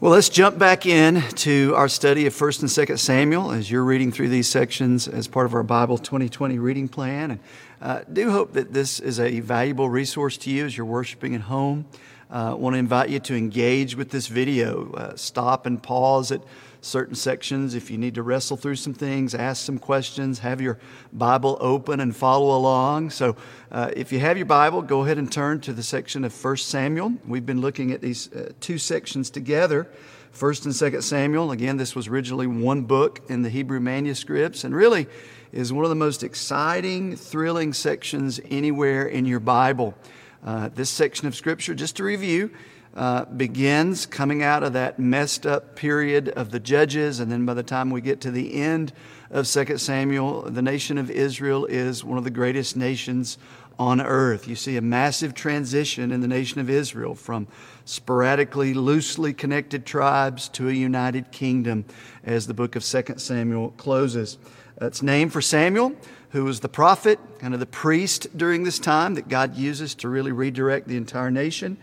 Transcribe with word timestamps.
Well, 0.00 0.12
let's 0.12 0.30
jump 0.30 0.58
back 0.58 0.86
in 0.86 1.20
to 1.20 1.74
our 1.76 1.86
study 1.86 2.24
of 2.24 2.32
1st 2.32 2.60
and 2.60 2.70
2nd 2.70 2.98
Samuel 2.98 3.52
as 3.52 3.70
you're 3.70 3.84
reading 3.84 4.10
through 4.10 4.30
these 4.30 4.48
sections 4.48 5.06
as 5.06 5.28
part 5.28 5.44
of 5.44 5.52
our 5.52 5.62
Bible 5.62 5.98
2020 5.98 6.58
reading 6.58 6.88
plan. 6.88 7.32
And 7.32 7.40
uh, 7.82 8.00
do 8.10 8.30
hope 8.30 8.54
that 8.54 8.72
this 8.72 8.98
is 8.98 9.20
a 9.20 9.40
valuable 9.40 9.90
resource 9.90 10.38
to 10.38 10.50
you 10.50 10.64
as 10.64 10.74
you're 10.74 10.86
worshiping 10.86 11.34
at 11.34 11.42
home. 11.42 11.84
I 12.30 12.52
uh, 12.52 12.54
want 12.56 12.76
to 12.76 12.78
invite 12.78 13.10
you 13.10 13.20
to 13.20 13.36
engage 13.36 13.94
with 13.94 14.08
this 14.08 14.26
video. 14.26 14.90
Uh, 14.92 15.16
stop 15.16 15.66
and 15.66 15.82
pause 15.82 16.32
at 16.32 16.40
certain 16.80 17.14
sections 17.14 17.74
if 17.74 17.90
you 17.90 17.98
need 17.98 18.14
to 18.14 18.22
wrestle 18.22 18.56
through 18.56 18.76
some 18.76 18.94
things, 18.94 19.34
ask 19.34 19.64
some 19.64 19.78
questions, 19.78 20.38
have 20.38 20.60
your 20.60 20.78
Bible 21.12 21.58
open 21.60 22.00
and 22.00 22.14
follow 22.14 22.56
along. 22.56 23.10
So, 23.10 23.36
uh, 23.70 23.90
if 23.94 24.12
you 24.12 24.18
have 24.20 24.36
your 24.36 24.46
Bible, 24.46 24.82
go 24.82 25.04
ahead 25.04 25.18
and 25.18 25.30
turn 25.30 25.60
to 25.60 25.72
the 25.72 25.82
section 25.82 26.24
of 26.24 26.44
1 26.44 26.56
Samuel. 26.58 27.14
We've 27.26 27.46
been 27.46 27.60
looking 27.60 27.92
at 27.92 28.00
these 28.00 28.32
uh, 28.32 28.52
two 28.60 28.78
sections 28.78 29.30
together. 29.30 29.88
First 30.32 30.64
and 30.64 30.74
Second 30.74 31.02
Samuel. 31.02 31.50
Again, 31.50 31.76
this 31.76 31.96
was 31.96 32.06
originally 32.06 32.46
one 32.46 32.82
book 32.82 33.20
in 33.28 33.42
the 33.42 33.50
Hebrew 33.50 33.80
manuscripts, 33.80 34.62
and 34.62 34.74
really 34.74 35.08
is 35.52 35.72
one 35.72 35.84
of 35.84 35.88
the 35.88 35.96
most 35.96 36.22
exciting, 36.22 37.16
thrilling 37.16 37.72
sections 37.72 38.40
anywhere 38.48 39.06
in 39.06 39.26
your 39.26 39.40
Bible. 39.40 39.94
Uh, 40.44 40.68
this 40.68 40.88
section 40.88 41.26
of 41.26 41.34
Scripture, 41.34 41.74
just 41.74 41.96
to 41.96 42.04
review, 42.04 42.50
uh, 42.94 43.24
begins 43.26 44.04
coming 44.04 44.42
out 44.42 44.62
of 44.62 44.72
that 44.72 44.98
messed 44.98 45.46
up 45.46 45.76
period 45.76 46.28
of 46.30 46.50
the 46.50 46.58
judges, 46.58 47.20
and 47.20 47.30
then 47.30 47.46
by 47.46 47.54
the 47.54 47.62
time 47.62 47.90
we 47.90 48.00
get 48.00 48.20
to 48.20 48.30
the 48.30 48.54
end 48.54 48.92
of 49.30 49.46
2 49.46 49.78
Samuel, 49.78 50.42
the 50.42 50.62
nation 50.62 50.98
of 50.98 51.10
Israel 51.10 51.66
is 51.66 52.02
one 52.02 52.18
of 52.18 52.24
the 52.24 52.30
greatest 52.30 52.76
nations 52.76 53.38
on 53.78 54.00
earth. 54.00 54.48
You 54.48 54.56
see 54.56 54.76
a 54.76 54.82
massive 54.82 55.34
transition 55.34 56.10
in 56.10 56.20
the 56.20 56.28
nation 56.28 56.60
of 56.60 56.68
Israel 56.68 57.14
from 57.14 57.46
sporadically, 57.84 58.74
loosely 58.74 59.32
connected 59.32 59.86
tribes 59.86 60.48
to 60.50 60.68
a 60.68 60.72
united 60.72 61.30
kingdom 61.30 61.84
as 62.24 62.46
the 62.46 62.54
book 62.54 62.76
of 62.76 62.84
2 62.84 63.14
Samuel 63.16 63.70
closes. 63.78 64.36
It's 64.80 65.02
named 65.02 65.32
for 65.32 65.40
Samuel, 65.40 65.94
who 66.30 66.44
was 66.44 66.60
the 66.60 66.68
prophet, 66.68 67.18
kind 67.38 67.54
of 67.54 67.60
the 67.60 67.66
priest 67.66 68.36
during 68.36 68.64
this 68.64 68.78
time 68.78 69.14
that 69.14 69.28
God 69.28 69.56
uses 69.56 69.94
to 69.96 70.08
really 70.08 70.32
redirect 70.32 70.88
the 70.88 70.96
entire 70.96 71.30
nation 71.30 71.78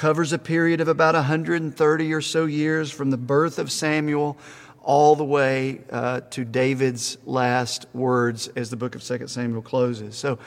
covers 0.00 0.32
a 0.32 0.38
period 0.38 0.80
of 0.80 0.88
about 0.88 1.14
130 1.14 2.14
or 2.14 2.22
so 2.22 2.46
years 2.46 2.90
from 2.90 3.10
the 3.10 3.18
birth 3.18 3.58
of 3.58 3.70
Samuel 3.70 4.34
all 4.82 5.14
the 5.14 5.22
way 5.22 5.82
uh, 5.90 6.22
to 6.30 6.42
David's 6.42 7.18
last 7.26 7.84
words 7.92 8.48
as 8.56 8.70
the 8.70 8.76
book 8.76 8.94
of 8.94 9.02
2 9.02 9.26
Samuel 9.26 9.60
closes. 9.60 10.16
So, 10.16 10.38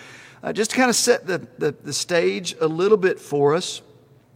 uh, 0.41 0.53
just 0.53 0.71
to 0.71 0.77
kind 0.77 0.89
of 0.89 0.95
set 0.95 1.27
the, 1.27 1.47
the, 1.59 1.71
the 1.71 1.93
stage 1.93 2.55
a 2.61 2.67
little 2.67 2.97
bit 2.97 3.19
for 3.19 3.53
us, 3.53 3.83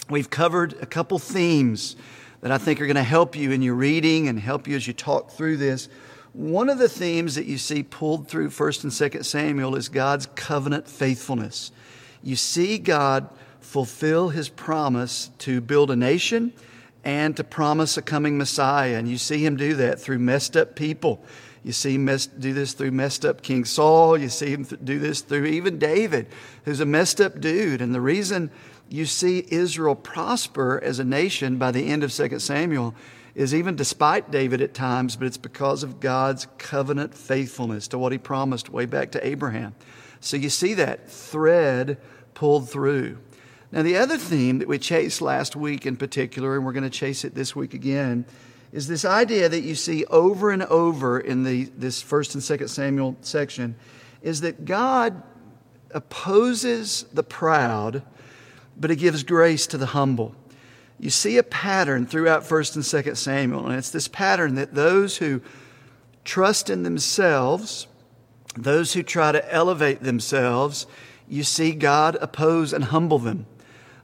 we've 0.08 0.30
covered 0.30 0.74
a 0.84 0.86
couple 0.86 1.18
themes 1.18 1.96
that 2.42 2.52
I 2.52 2.60
think 2.60 2.80
are 2.80 2.86
going 2.86 2.96
to 2.96 3.02
help 3.02 3.36
you 3.36 3.52
in 3.52 3.64
your 3.64 3.74
reading 3.74 4.28
and 4.28 4.40
help 4.40 4.68
you 4.68 4.76
as 4.76 4.86
you 4.86 4.94
talk 4.94 5.32
through 5.32 5.58
this. 5.58 5.90
One 6.34 6.70
of 6.70 6.78
the 6.78 6.90
themes 6.90 7.34
that 7.34 7.48
you 7.48 7.58
see 7.58 7.82
pulled 7.82 8.28
through 8.28 8.50
1st 8.50 8.84
and 8.84 8.92
2nd 8.94 9.26
Samuel 9.26 9.76
is 9.76 9.90
God's 9.90 10.28
covenant 10.36 10.88
faithfulness. 10.88 11.72
You 12.22 12.36
see 12.36 12.78
God 12.78 13.28
fulfill 13.68 14.30
his 14.30 14.48
promise 14.48 15.30
to 15.40 15.60
build 15.60 15.92
a 15.92 15.96
nation 15.96 16.54
and 17.04 17.36
to 17.36 17.44
promise 17.44 17.98
a 17.98 18.02
coming 18.02 18.38
Messiah. 18.38 18.96
And 18.96 19.10
you 19.10 19.18
see 19.18 19.46
him 19.46 19.58
do 19.58 19.76
that 19.76 20.00
through 20.00 20.20
messed 20.20 20.56
up 20.56 20.74
people. 20.74 21.22
You 21.66 21.74
see 21.74 21.96
him 21.96 22.06
do 22.06 22.54
this 22.54 22.72
through 22.72 22.92
messed 22.92 23.26
up 23.26 23.42
King 23.42 23.66
Saul. 23.66 24.18
You 24.18 24.30
see 24.30 24.52
him 24.52 24.64
do 24.64 25.00
this 25.00 25.20
through 25.20 25.48
even 25.48 25.80
David, 25.80 26.28
who's 26.64 26.80
a 26.80 26.86
messed 26.86 27.20
up 27.20 27.42
dude. 27.42 27.82
And 27.82 27.94
the 27.94 28.00
reason 28.00 28.52
you 28.88 29.06
see 29.06 29.46
Israel 29.50 29.96
prosper 29.96 30.80
as 30.82 31.00
a 31.00 31.04
nation 31.04 31.58
by 31.58 31.72
the 31.72 31.90
end 31.90 32.06
of 32.06 32.14
2 32.14 32.40
Samuel 32.40 32.96
is 33.36 33.54
even 33.54 33.76
despite 33.76 34.32
David 34.32 34.62
at 34.62 34.74
times, 34.74 35.18
but 35.18 35.28
it's 35.28 35.38
because 35.38 35.84
of 35.84 36.00
God's 36.00 36.48
covenant 36.58 37.14
faithfulness 37.14 37.90
to 37.90 37.98
what 37.98 38.14
he 38.14 38.18
promised 38.18 38.70
way 38.70 38.86
back 38.86 39.12
to 39.12 39.28
Abraham. 39.28 39.76
So 40.22 40.38
you 40.38 40.50
see 40.50 40.74
that 40.76 41.12
thread 41.12 41.98
pulled 42.34 42.70
through. 42.70 43.18
Now, 43.72 43.82
the 43.82 43.98
other 43.98 44.18
theme 44.18 44.60
that 44.60 44.68
we 44.68 44.80
chased 44.80 45.22
last 45.22 45.56
week 45.56 45.86
in 45.86 45.98
particular, 45.98 46.56
and 46.56 46.66
we're 46.66 46.72
going 46.72 46.84
to 46.84 46.90
chase 46.90 47.26
it 47.26 47.36
this 47.36 47.56
week 47.56 47.74
again, 47.74 48.26
is 48.72 48.88
this 48.88 49.04
idea 49.04 49.50
that 49.50 49.62
you 49.62 49.76
see 49.76 50.06
over 50.06 50.52
and 50.52 50.64
over 50.64 51.20
in 51.20 51.44
the, 51.44 51.66
this 51.78 52.02
first 52.02 52.34
and 52.34 52.44
second 52.44 52.70
Samuel 52.70 53.18
section 53.22 53.76
is 54.22 54.42
that 54.42 54.66
God 54.66 55.22
opposes 55.92 57.04
the 57.14 57.24
proud, 57.24 58.04
but 58.78 58.90
he 58.90 58.96
gives 58.96 59.24
grace 59.24 59.68
to 59.68 59.78
the 59.78 59.88
humble. 59.88 60.36
You 61.00 61.10
see 61.10 61.38
a 61.38 61.44
pattern 61.44 62.08
throughout 62.08 62.44
1st 62.44 62.76
and 62.76 62.84
2nd 62.84 63.18
Samuel, 63.18 63.68
and 63.68 63.76
it's 63.76 63.92
this 63.92 64.08
pattern 64.08 64.56
that 64.56 64.74
those 64.74 65.18
who 65.18 65.42
trust 66.24 66.70
in 66.70 66.84
themselves, 66.84 67.88
those 68.56 68.94
who 68.94 69.04
try 69.04 69.32
to 69.32 69.54
elevate 69.54 70.02
themselves, 70.02 70.88
you 71.28 71.44
see 71.44 71.72
God 71.72 72.18
oppose 72.20 72.74
and 72.74 72.86
humble 72.86 73.20
them. 73.20 73.46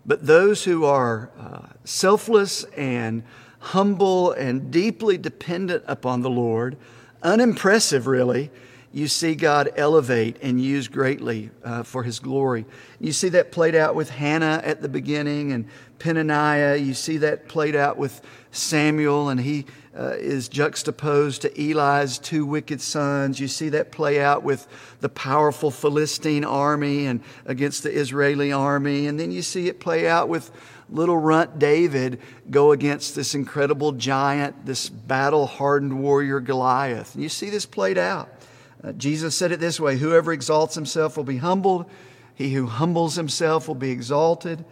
But 0.05 0.25
those 0.25 0.63
who 0.63 0.85
are 0.85 1.29
uh, 1.39 1.67
selfless 1.85 2.63
and 2.75 3.23
humble 3.59 4.31
and 4.33 4.71
deeply 4.71 5.17
dependent 5.17 5.83
upon 5.87 6.21
the 6.21 6.29
Lord, 6.29 6.77
unimpressive 7.21 8.07
really, 8.07 8.51
you 8.91 9.07
see 9.07 9.33
God 9.33 9.71
elevate 9.75 10.37
and 10.41 10.61
use 10.61 10.87
greatly 10.87 11.49
uh, 11.63 11.81
for 11.81 12.03
his 12.03 12.19
glory. 12.19 12.65
You 12.99 13.11
see 13.11 13.29
that 13.29 13.51
played 13.51 13.73
out 13.73 13.95
with 13.95 14.09
Hannah 14.09 14.61
at 14.63 14.81
the 14.81 14.89
beginning 14.89 15.51
and 15.51 15.65
Peninnah. 15.97 16.75
You 16.75 16.93
see 16.93 17.17
that 17.17 17.47
played 17.47 17.75
out 17.75 17.97
with 17.97 18.21
Samuel, 18.51 19.29
and 19.29 19.39
he 19.39 19.65
uh, 19.97 20.15
is 20.17 20.49
juxtaposed 20.49 21.43
to 21.43 21.61
Eli's 21.61 22.17
two 22.17 22.45
wicked 22.45 22.81
sons. 22.81 23.39
You 23.39 23.47
see 23.47 23.69
that 23.69 23.91
play 23.91 24.21
out 24.21 24.43
with 24.43 24.67
the 25.01 25.09
powerful 25.09 25.69
Philistine 25.69 26.43
army 26.43 27.05
and 27.05 27.21
against 27.45 27.83
the 27.83 27.91
Israeli 27.91 28.51
army. 28.51 29.07
And 29.07 29.19
then 29.19 29.31
you 29.31 29.41
see 29.41 29.67
it 29.67 29.79
play 29.79 30.07
out 30.07 30.29
with 30.29 30.51
little 30.89 31.17
runt 31.17 31.59
David 31.59 32.19
go 32.49 32.71
against 32.71 33.15
this 33.15 33.35
incredible 33.35 33.91
giant, 33.93 34.65
this 34.65 34.89
battle 34.89 35.47
hardened 35.47 36.01
warrior 36.01 36.39
Goliath. 36.39 37.13
And 37.13 37.23
you 37.23 37.29
see 37.29 37.49
this 37.49 37.65
played 37.65 37.97
out. 37.97 38.29
Uh, 38.83 38.91
Jesus 38.93 39.35
said 39.35 39.51
it 39.51 39.59
this 39.59 39.79
way 39.79 39.97
Whoever 39.97 40.33
exalts 40.33 40.75
himself 40.75 41.17
will 41.17 41.23
be 41.23 41.37
humbled, 41.37 41.85
he 42.35 42.53
who 42.53 42.65
humbles 42.65 43.15
himself 43.15 43.67
will 43.67 43.75
be 43.75 43.91
exalted. 43.91 44.63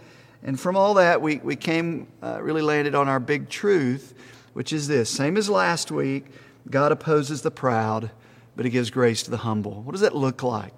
And 0.44 0.60
from 0.60 0.76
all 0.76 0.96
that, 0.96 1.22
we, 1.22 1.38
we 1.38 1.56
came, 1.56 2.08
uh, 2.24 2.40
really 2.42 2.64
landed 2.64 2.96
on 2.96 3.08
our 3.08 3.20
big 3.20 3.48
truth, 3.48 4.16
which 4.54 4.74
is 4.74 4.88
this 4.88 5.10
same 5.10 5.38
as 5.38 5.50
last 5.50 5.92
week 5.92 6.26
God 6.70 6.92
opposes 6.92 7.42
the 7.42 7.52
proud, 7.52 8.12
but 8.56 8.66
he 8.66 8.72
gives 8.72 8.90
grace 8.90 9.24
to 9.24 9.32
the 9.32 9.38
humble. 9.38 9.82
What 9.82 9.94
does 9.94 10.02
that 10.02 10.16
look 10.16 10.44
like? 10.44 10.74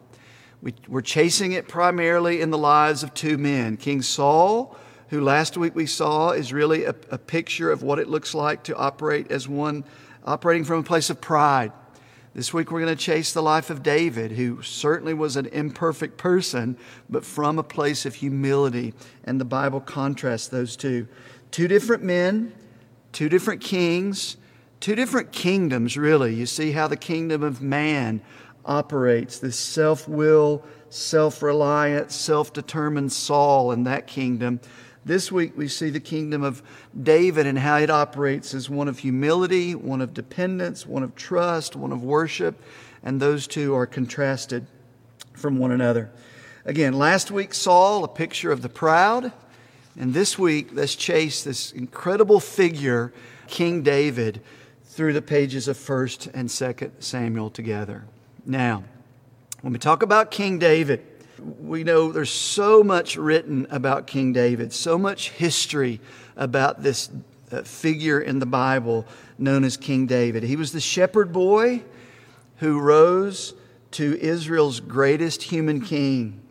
We, 0.61 0.73
we're 0.87 1.01
chasing 1.01 1.51
it 1.51 1.67
primarily 1.67 2.39
in 2.39 2.51
the 2.51 2.57
lives 2.57 3.03
of 3.03 3.13
two 3.13 3.37
men 3.37 3.77
King 3.77 4.01
Saul, 4.01 4.77
who 5.09 5.21
last 5.21 5.57
week 5.57 5.75
we 5.75 5.85
saw 5.85 6.31
is 6.31 6.53
really 6.53 6.85
a, 6.85 6.95
a 7.11 7.17
picture 7.17 7.71
of 7.71 7.83
what 7.83 7.99
it 7.99 8.07
looks 8.07 8.33
like 8.33 8.63
to 8.63 8.75
operate 8.75 9.31
as 9.31 9.47
one 9.47 9.83
operating 10.23 10.63
from 10.63 10.79
a 10.79 10.83
place 10.83 11.09
of 11.09 11.19
pride 11.19 11.71
this 12.35 12.51
week 12.51 12.71
we're 12.71 12.81
going 12.81 12.95
to 12.95 13.03
chase 13.03 13.31
the 13.31 13.43
life 13.43 13.69
of 13.69 13.83
David, 13.83 14.31
who 14.31 14.63
certainly 14.63 15.13
was 15.13 15.35
an 15.35 15.45
imperfect 15.47 16.17
person, 16.17 16.77
but 17.07 17.23
from 17.23 17.59
a 17.59 17.63
place 17.63 18.07
of 18.07 18.15
humility. 18.15 18.95
And 19.23 19.39
the 19.39 19.45
Bible 19.45 19.79
contrasts 19.79 20.47
those 20.47 20.75
two. 20.75 21.07
Two 21.51 21.67
different 21.67 22.01
men, 22.01 22.51
two 23.13 23.29
different 23.29 23.61
kings, 23.61 24.35
two 24.81 24.95
different 24.95 25.31
kingdoms, 25.31 25.95
really. 25.95 26.33
You 26.33 26.45
see 26.45 26.71
how 26.71 26.87
the 26.87 26.97
kingdom 26.97 27.43
of 27.43 27.61
man 27.61 28.21
operates 28.65 29.39
this 29.39 29.57
self 29.57 30.07
will, 30.07 30.65
self 30.89 31.41
reliant, 31.41 32.11
self 32.11 32.51
determined 32.51 33.13
Saul 33.13 33.71
in 33.71 33.85
that 33.85 34.07
kingdom 34.07 34.59
this 35.05 35.31
week, 35.31 35.57
we 35.57 35.67
see 35.67 35.89
the 35.89 35.99
kingdom 35.99 36.43
of 36.43 36.63
David 37.01 37.45
and 37.45 37.59
how 37.59 37.77
it 37.77 37.89
operates 37.89 38.53
as 38.53 38.69
one 38.69 38.87
of 38.87 38.99
humility, 38.99 39.75
one 39.75 39.99
of 39.99 40.13
dependence, 40.13 40.87
one 40.87 41.03
of 41.03 41.13
trust, 41.15 41.75
one 41.75 41.91
of 41.91 42.03
worship, 42.03 42.61
and 43.03 43.19
those 43.19 43.45
two 43.45 43.75
are 43.75 43.85
contrasted 43.85 44.65
from 45.33 45.57
one 45.57 45.71
another. 45.71 46.09
Again, 46.63 46.93
last 46.93 47.31
week, 47.31 47.53
Saul, 47.53 48.05
a 48.05 48.07
picture 48.07 48.51
of 48.51 48.61
the 48.61 48.69
proud, 48.69 49.33
and 49.99 50.13
this 50.13 50.39
week, 50.39 50.69
let's 50.73 50.95
chase 50.95 51.43
this 51.43 51.71
incredible 51.71 52.39
figure, 52.39 53.13
King 53.47 53.83
David, 53.83 54.41
through 54.85 55.13
the 55.13 55.21
pages 55.21 55.67
of 55.67 55.77
1st 55.77 56.31
and 56.33 56.49
2nd 56.49 56.91
Samuel 56.99 57.49
together. 57.49 58.05
Now, 58.45 58.83
when 59.61 59.73
we 59.73 59.79
talk 59.79 60.03
about 60.03 60.31
King 60.31 60.59
David, 60.59 61.05
we 61.59 61.83
know 61.83 62.11
there's 62.11 62.31
so 62.31 62.83
much 62.83 63.15
written 63.15 63.67
about 63.69 64.07
King 64.07 64.33
David, 64.33 64.73
so 64.73 64.97
much 64.97 65.29
history 65.29 65.99
about 66.35 66.83
this 66.83 67.09
uh, 67.51 67.63
figure 67.63 68.19
in 68.19 68.39
the 68.39 68.45
Bible 68.45 69.05
known 69.37 69.63
as 69.63 69.77
King 69.77 70.05
David. 70.07 70.43
He 70.43 70.55
was 70.55 70.71
the 70.71 70.81
shepherd 70.81 71.31
boy 71.31 71.83
who 72.57 72.79
rose 72.79 73.53
to 73.91 74.17
Israel's 74.19 74.79
greatest 74.79 75.43
human 75.43 75.81
king. 75.81 76.42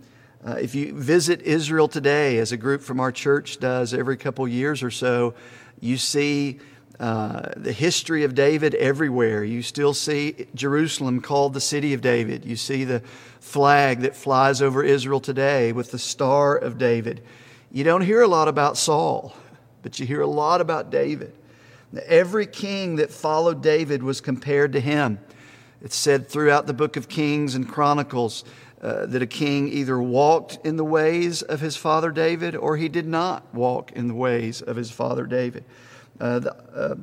Uh, 0.45 0.55
if 0.55 0.75
you 0.75 0.93
visit 0.93 1.41
Israel 1.43 1.87
today, 1.87 2.39
as 2.39 2.51
a 2.51 2.57
group 2.57 2.83
from 2.83 2.99
our 2.99 3.13
church 3.13 3.61
does 3.61 3.95
every 3.95 4.17
couple 4.17 4.47
years 4.49 4.83
or 4.83 4.91
so, 4.91 5.35
You 5.83 5.97
see 5.97 6.61
uh, 7.01 7.51
the 7.57 7.73
history 7.73 8.23
of 8.23 8.37
David 8.37 8.77
everywhere. 8.77 9.43
You 9.43 9.61
still 9.61 9.95
see 9.95 10.47
Jerusalem 10.55 11.21
called 11.21 11.55
the 11.55 11.61
city 11.61 11.93
of 11.93 12.01
David. 12.01 12.45
You 12.45 12.55
see 12.55 12.85
the 12.85 13.01
flag 13.41 14.03
that 14.03 14.15
flies 14.15 14.63
over 14.63 14.85
Israel 14.85 15.19
today 15.19 15.73
with 15.73 15.91
the 15.91 15.99
Star 15.99 16.57
of 16.57 16.79
David. 16.79 17.25
You 17.73 17.83
don't 17.83 18.03
hear 18.03 18.23
a 18.23 18.29
lot 18.29 18.47
about 18.47 18.77
Saul, 18.77 19.35
but 19.83 19.99
you 19.99 20.07
hear 20.07 20.21
a 20.21 20.27
lot 20.29 20.61
about 20.61 20.91
David. 20.91 21.35
Every 22.07 22.47
king 22.47 22.97
that 22.97 23.11
followed 23.11 23.61
David 23.61 24.05
was 24.05 24.21
compared 24.21 24.73
to 24.75 24.81
him. 24.81 25.19
It's 25.81 25.97
said 25.97 26.29
throughout 26.29 26.69
the 26.69 26.73
book 26.73 26.97
of 26.97 27.09
Kings 27.09 27.57
and 27.57 27.69
Chronicles 27.69 28.45
uh, 28.83 29.07
that 29.07 29.23
a 29.23 29.27
king 29.27 29.69
either 29.69 30.01
walked 30.01 30.59
in 30.65 30.77
the 30.77 30.85
ways 30.85 31.43
of 31.43 31.61
his 31.61 31.77
father 31.77 32.11
David 32.11 32.57
or 32.57 32.77
he 32.77 32.89
did 32.89 33.07
not 33.07 33.55
walk 33.55 33.93
in 33.93 34.09
the 34.09 34.15
ways 34.15 34.61
of 34.61 34.77
his 34.77 34.91
father 34.91 35.25
David. 35.25 35.65
Uh, 36.21 36.39
the, 36.41 36.55
uh, 36.75 36.95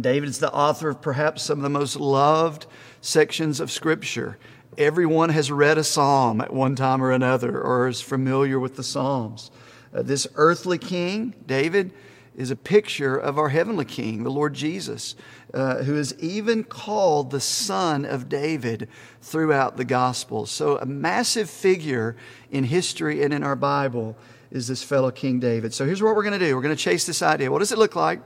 David 0.00 0.28
is 0.28 0.38
the 0.38 0.52
author 0.52 0.88
of 0.88 1.02
perhaps 1.02 1.42
some 1.42 1.58
of 1.58 1.62
the 1.62 1.68
most 1.68 1.96
loved 1.96 2.66
sections 3.02 3.60
of 3.60 3.70
Scripture. 3.70 4.38
Everyone 4.78 5.28
has 5.28 5.52
read 5.52 5.76
a 5.76 5.84
psalm 5.84 6.40
at 6.40 6.52
one 6.52 6.76
time 6.76 7.02
or 7.02 7.12
another 7.12 7.60
or 7.60 7.88
is 7.88 8.00
familiar 8.00 8.58
with 8.58 8.76
the 8.76 8.82
Psalms. 8.82 9.50
Uh, 9.94 10.00
this 10.00 10.26
earthly 10.36 10.78
king, 10.78 11.34
David, 11.46 11.92
is 12.36 12.50
a 12.50 12.56
picture 12.56 13.16
of 13.16 13.38
our 13.38 13.50
heavenly 13.50 13.84
king, 13.84 14.22
the 14.22 14.30
Lord 14.30 14.54
Jesus, 14.54 15.14
uh, 15.52 15.82
who 15.82 15.96
is 15.96 16.14
even 16.18 16.64
called 16.64 17.30
the 17.30 17.40
son 17.40 18.04
of 18.04 18.28
David 18.28 18.88
throughout 19.20 19.76
the 19.76 19.84
Gospels. 19.84 20.50
So, 20.50 20.78
a 20.78 20.86
massive 20.86 21.50
figure 21.50 22.16
in 22.50 22.64
history 22.64 23.22
and 23.22 23.34
in 23.34 23.42
our 23.42 23.56
Bible 23.56 24.16
is 24.50 24.68
this 24.68 24.82
fellow 24.82 25.10
King 25.10 25.40
David. 25.40 25.74
So, 25.74 25.84
here's 25.84 26.02
what 26.02 26.16
we're 26.16 26.22
going 26.22 26.38
to 26.38 26.44
do 26.44 26.56
we're 26.56 26.62
going 26.62 26.76
to 26.76 26.82
chase 26.82 27.04
this 27.04 27.22
idea. 27.22 27.50
What 27.50 27.58
does 27.58 27.72
it 27.72 27.78
look 27.78 27.96
like? 27.96 28.20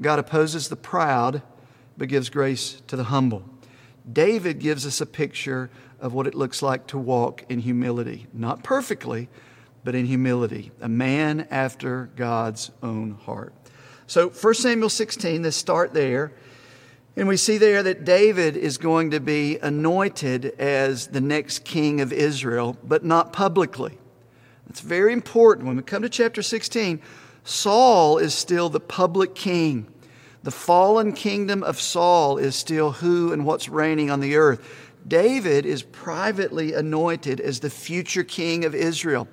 God 0.00 0.18
opposes 0.18 0.68
the 0.68 0.76
proud, 0.76 1.42
but 1.98 2.08
gives 2.08 2.30
grace 2.30 2.80
to 2.86 2.96
the 2.96 3.04
humble. 3.04 3.44
David 4.10 4.58
gives 4.58 4.86
us 4.86 5.00
a 5.00 5.06
picture 5.06 5.70
of 6.00 6.14
what 6.14 6.26
it 6.26 6.34
looks 6.34 6.62
like 6.62 6.86
to 6.88 6.98
walk 6.98 7.44
in 7.48 7.60
humility, 7.60 8.26
not 8.32 8.64
perfectly 8.64 9.28
but 9.84 9.94
in 9.94 10.06
humility, 10.06 10.70
a 10.80 10.88
man 10.88 11.46
after 11.50 12.10
God's 12.16 12.70
own 12.82 13.12
heart. 13.12 13.52
So 14.06 14.28
1 14.28 14.54
Samuel 14.54 14.88
16, 14.90 15.42
let's 15.42 15.56
start 15.56 15.94
there. 15.94 16.32
And 17.16 17.28
we 17.28 17.36
see 17.36 17.58
there 17.58 17.82
that 17.82 18.04
David 18.04 18.56
is 18.56 18.78
going 18.78 19.10
to 19.10 19.20
be 19.20 19.58
anointed 19.58 20.46
as 20.58 21.08
the 21.08 21.20
next 21.20 21.64
king 21.64 22.00
of 22.00 22.12
Israel, 22.12 22.76
but 22.82 23.04
not 23.04 23.32
publicly. 23.32 23.98
It's 24.70 24.80
very 24.80 25.12
important. 25.12 25.66
When 25.66 25.76
we 25.76 25.82
come 25.82 26.02
to 26.02 26.08
chapter 26.08 26.42
16, 26.42 27.02
Saul 27.44 28.18
is 28.18 28.34
still 28.34 28.70
the 28.70 28.80
public 28.80 29.34
king. 29.34 29.86
The 30.42 30.50
fallen 30.50 31.12
kingdom 31.12 31.62
of 31.62 31.80
Saul 31.80 32.38
is 32.38 32.56
still 32.56 32.92
who 32.92 33.32
and 33.32 33.44
what's 33.44 33.68
reigning 33.68 34.10
on 34.10 34.20
the 34.20 34.36
earth. 34.36 34.66
David 35.06 35.66
is 35.66 35.82
privately 35.82 36.72
anointed 36.72 37.40
as 37.40 37.60
the 37.60 37.70
future 37.70 38.24
king 38.24 38.64
of 38.64 38.74
Israel 38.74 39.28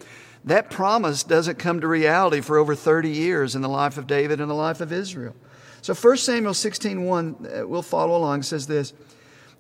that 0.46 0.70
promise 0.70 1.24
doesn't 1.24 1.60
come 1.60 1.82
to 1.82 1.88
reality 1.88 2.42
for 2.42 2.58
over 2.58 2.76
30 2.76 3.10
years 3.10 3.56
in 3.56 3.62
the 3.62 3.70
life 3.70 3.98
of 3.98 4.08
David 4.08 4.40
and 4.40 4.50
the 4.50 4.56
life 4.56 4.82
of 4.82 4.94
Israel. 4.94 5.36
So 5.82 5.94
1 5.94 6.18
Samuel 6.18 6.54
16 6.54 7.04
1, 7.04 7.36
uh, 7.62 7.68
we'll 7.68 7.82
follow 7.82 8.18
along, 8.18 8.44
says 8.44 8.68
this 8.68 8.94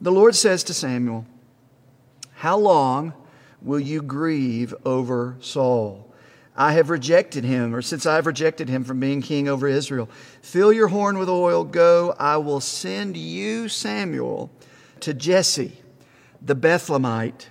The 0.01 0.11
Lord 0.11 0.35
says 0.35 0.63
to 0.65 0.73
Samuel, 0.73 1.25
How 2.35 2.57
long 2.57 3.13
will 3.61 3.79
you 3.79 4.01
grieve 4.01 4.73
over 4.85 5.37
Saul? 5.39 6.05
I 6.55 6.73
have 6.73 6.89
rejected 6.89 7.45
him, 7.45 7.73
or 7.73 7.81
since 7.81 8.05
I 8.05 8.15
have 8.15 8.25
rejected 8.25 8.67
him 8.67 8.83
from 8.83 8.99
being 8.99 9.21
king 9.21 9.47
over 9.47 9.67
Israel. 9.67 10.09
Fill 10.41 10.73
your 10.73 10.89
horn 10.89 11.17
with 11.17 11.29
oil, 11.29 11.63
go, 11.63 12.13
I 12.19 12.35
will 12.35 12.59
send 12.59 13.15
you, 13.15 13.69
Samuel, 13.69 14.51
to 14.99 15.13
Jesse, 15.13 15.77
the 16.41 16.55
Bethlehemite 16.55 17.45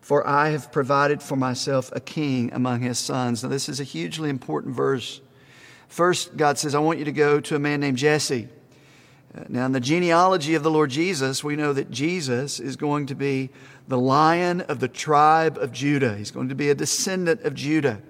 for 0.00 0.26
I 0.26 0.48
have 0.50 0.72
provided 0.72 1.22
for 1.22 1.36
myself 1.36 1.90
a 1.94 2.00
king 2.00 2.52
among 2.52 2.80
his 2.80 2.98
sons. 2.98 3.42
Now, 3.42 3.48
this 3.48 3.68
is 3.68 3.80
a 3.80 3.84
hugely 3.84 4.30
important 4.30 4.74
verse. 4.74 5.20
First, 5.88 6.36
God 6.36 6.58
says, 6.58 6.74
I 6.74 6.78
want 6.78 6.98
you 6.98 7.04
to 7.04 7.12
go 7.12 7.40
to 7.40 7.56
a 7.56 7.58
man 7.58 7.80
named 7.80 7.98
Jesse. 7.98 8.48
Uh, 9.36 9.44
now, 9.48 9.66
in 9.66 9.72
the 9.72 9.80
genealogy 9.80 10.54
of 10.54 10.62
the 10.62 10.70
Lord 10.70 10.90
Jesus, 10.90 11.44
we 11.44 11.54
know 11.54 11.72
that 11.72 11.90
Jesus 11.90 12.58
is 12.58 12.76
going 12.76 13.06
to 13.06 13.14
be 13.14 13.50
the 13.86 13.98
lion 13.98 14.60
of 14.62 14.80
the 14.80 14.88
tribe 14.88 15.58
of 15.58 15.72
Judah. 15.72 16.16
He's 16.16 16.30
going 16.30 16.48
to 16.48 16.54
be 16.54 16.70
a 16.70 16.74
descendant 16.74 17.42
of 17.42 17.54
Judah. 17.54 18.00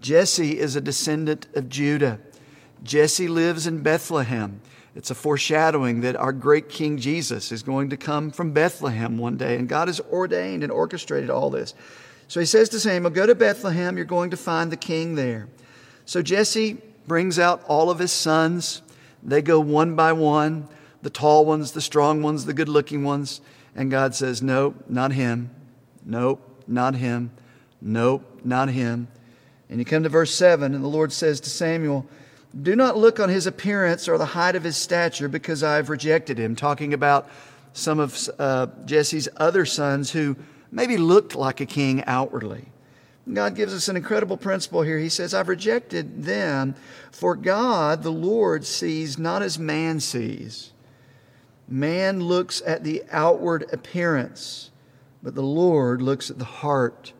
Jesse 0.00 0.58
is 0.58 0.76
a 0.76 0.80
descendant 0.80 1.46
of 1.54 1.68
Judah. 1.68 2.18
Jesse 2.82 3.28
lives 3.28 3.66
in 3.66 3.82
Bethlehem. 3.82 4.60
It's 4.94 5.10
a 5.10 5.14
foreshadowing 5.14 6.00
that 6.00 6.16
our 6.16 6.32
great 6.32 6.68
King 6.68 6.98
Jesus 6.98 7.52
is 7.52 7.62
going 7.62 7.90
to 7.90 7.96
come 7.96 8.30
from 8.30 8.52
Bethlehem 8.52 9.18
one 9.18 9.36
day, 9.36 9.56
and 9.56 9.68
God 9.68 9.88
has 9.88 10.00
ordained 10.00 10.62
and 10.62 10.72
orchestrated 10.72 11.30
all 11.30 11.50
this. 11.50 11.74
So 12.26 12.40
he 12.40 12.46
says 12.46 12.68
to 12.70 12.80
Samuel, 12.80 13.10
Go 13.10 13.26
to 13.26 13.34
Bethlehem, 13.34 13.96
you're 13.96 14.04
going 14.04 14.30
to 14.30 14.36
find 14.36 14.70
the 14.70 14.76
king 14.76 15.14
there. 15.14 15.48
So 16.06 16.22
Jesse 16.22 16.78
brings 17.06 17.38
out 17.38 17.62
all 17.68 17.90
of 17.90 17.98
his 17.98 18.12
sons. 18.12 18.82
They 19.22 19.42
go 19.42 19.60
one 19.60 19.94
by 19.94 20.12
one 20.12 20.68
the 21.02 21.10
tall 21.10 21.44
ones, 21.44 21.72
the 21.72 21.80
strong 21.80 22.22
ones, 22.22 22.44
the 22.44 22.52
good 22.52 22.68
looking 22.68 23.04
ones. 23.04 23.40
And 23.74 23.90
God 23.90 24.14
says, 24.14 24.42
Nope, 24.42 24.84
not 24.88 25.12
him. 25.12 25.50
Nope, 26.04 26.62
not 26.66 26.94
him. 26.94 27.30
Nope, 27.80 28.40
not 28.44 28.68
him. 28.68 29.08
And 29.68 29.78
you 29.78 29.84
come 29.84 30.02
to 30.02 30.08
verse 30.08 30.34
7, 30.34 30.74
and 30.74 30.82
the 30.82 30.88
Lord 30.88 31.12
says 31.12 31.40
to 31.40 31.50
Samuel, 31.50 32.06
do 32.62 32.74
not 32.74 32.96
look 32.96 33.20
on 33.20 33.28
his 33.28 33.46
appearance 33.46 34.08
or 34.08 34.18
the 34.18 34.26
height 34.26 34.56
of 34.56 34.64
his 34.64 34.76
stature 34.76 35.28
because 35.28 35.62
I 35.62 35.76
have 35.76 35.88
rejected 35.88 36.38
him. 36.38 36.56
Talking 36.56 36.94
about 36.94 37.28
some 37.72 38.00
of 38.00 38.28
uh, 38.38 38.66
Jesse's 38.84 39.28
other 39.36 39.64
sons 39.64 40.10
who 40.10 40.36
maybe 40.72 40.96
looked 40.96 41.34
like 41.34 41.60
a 41.60 41.66
king 41.66 42.04
outwardly. 42.06 42.66
God 43.32 43.54
gives 43.54 43.72
us 43.72 43.88
an 43.88 43.96
incredible 43.96 44.36
principle 44.36 44.82
here. 44.82 44.98
He 44.98 45.08
says, 45.08 45.34
I've 45.34 45.48
rejected 45.48 46.24
them, 46.24 46.74
for 47.12 47.36
God, 47.36 48.02
the 48.02 48.10
Lord, 48.10 48.66
sees 48.66 49.18
not 49.18 49.42
as 49.42 49.58
man 49.58 50.00
sees. 50.00 50.72
Man 51.68 52.20
looks 52.20 52.62
at 52.66 52.82
the 52.82 53.04
outward 53.12 53.66
appearance, 53.72 54.70
but 55.22 55.36
the 55.36 55.42
Lord 55.42 56.02
looks 56.02 56.30
at 56.30 56.38
the 56.38 56.44
heart. 56.44 57.12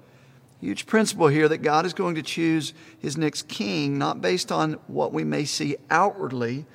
Huge 0.60 0.86
principle 0.86 1.28
here 1.28 1.48
that 1.48 1.58
God 1.58 1.86
is 1.86 1.94
going 1.94 2.16
to 2.16 2.22
choose 2.22 2.74
his 2.98 3.16
next 3.16 3.48
king, 3.48 3.96
not 3.96 4.20
based 4.20 4.52
on 4.52 4.74
what 4.88 5.12
we 5.12 5.24
may 5.24 5.46
see 5.46 5.76
outwardly, 5.90 6.66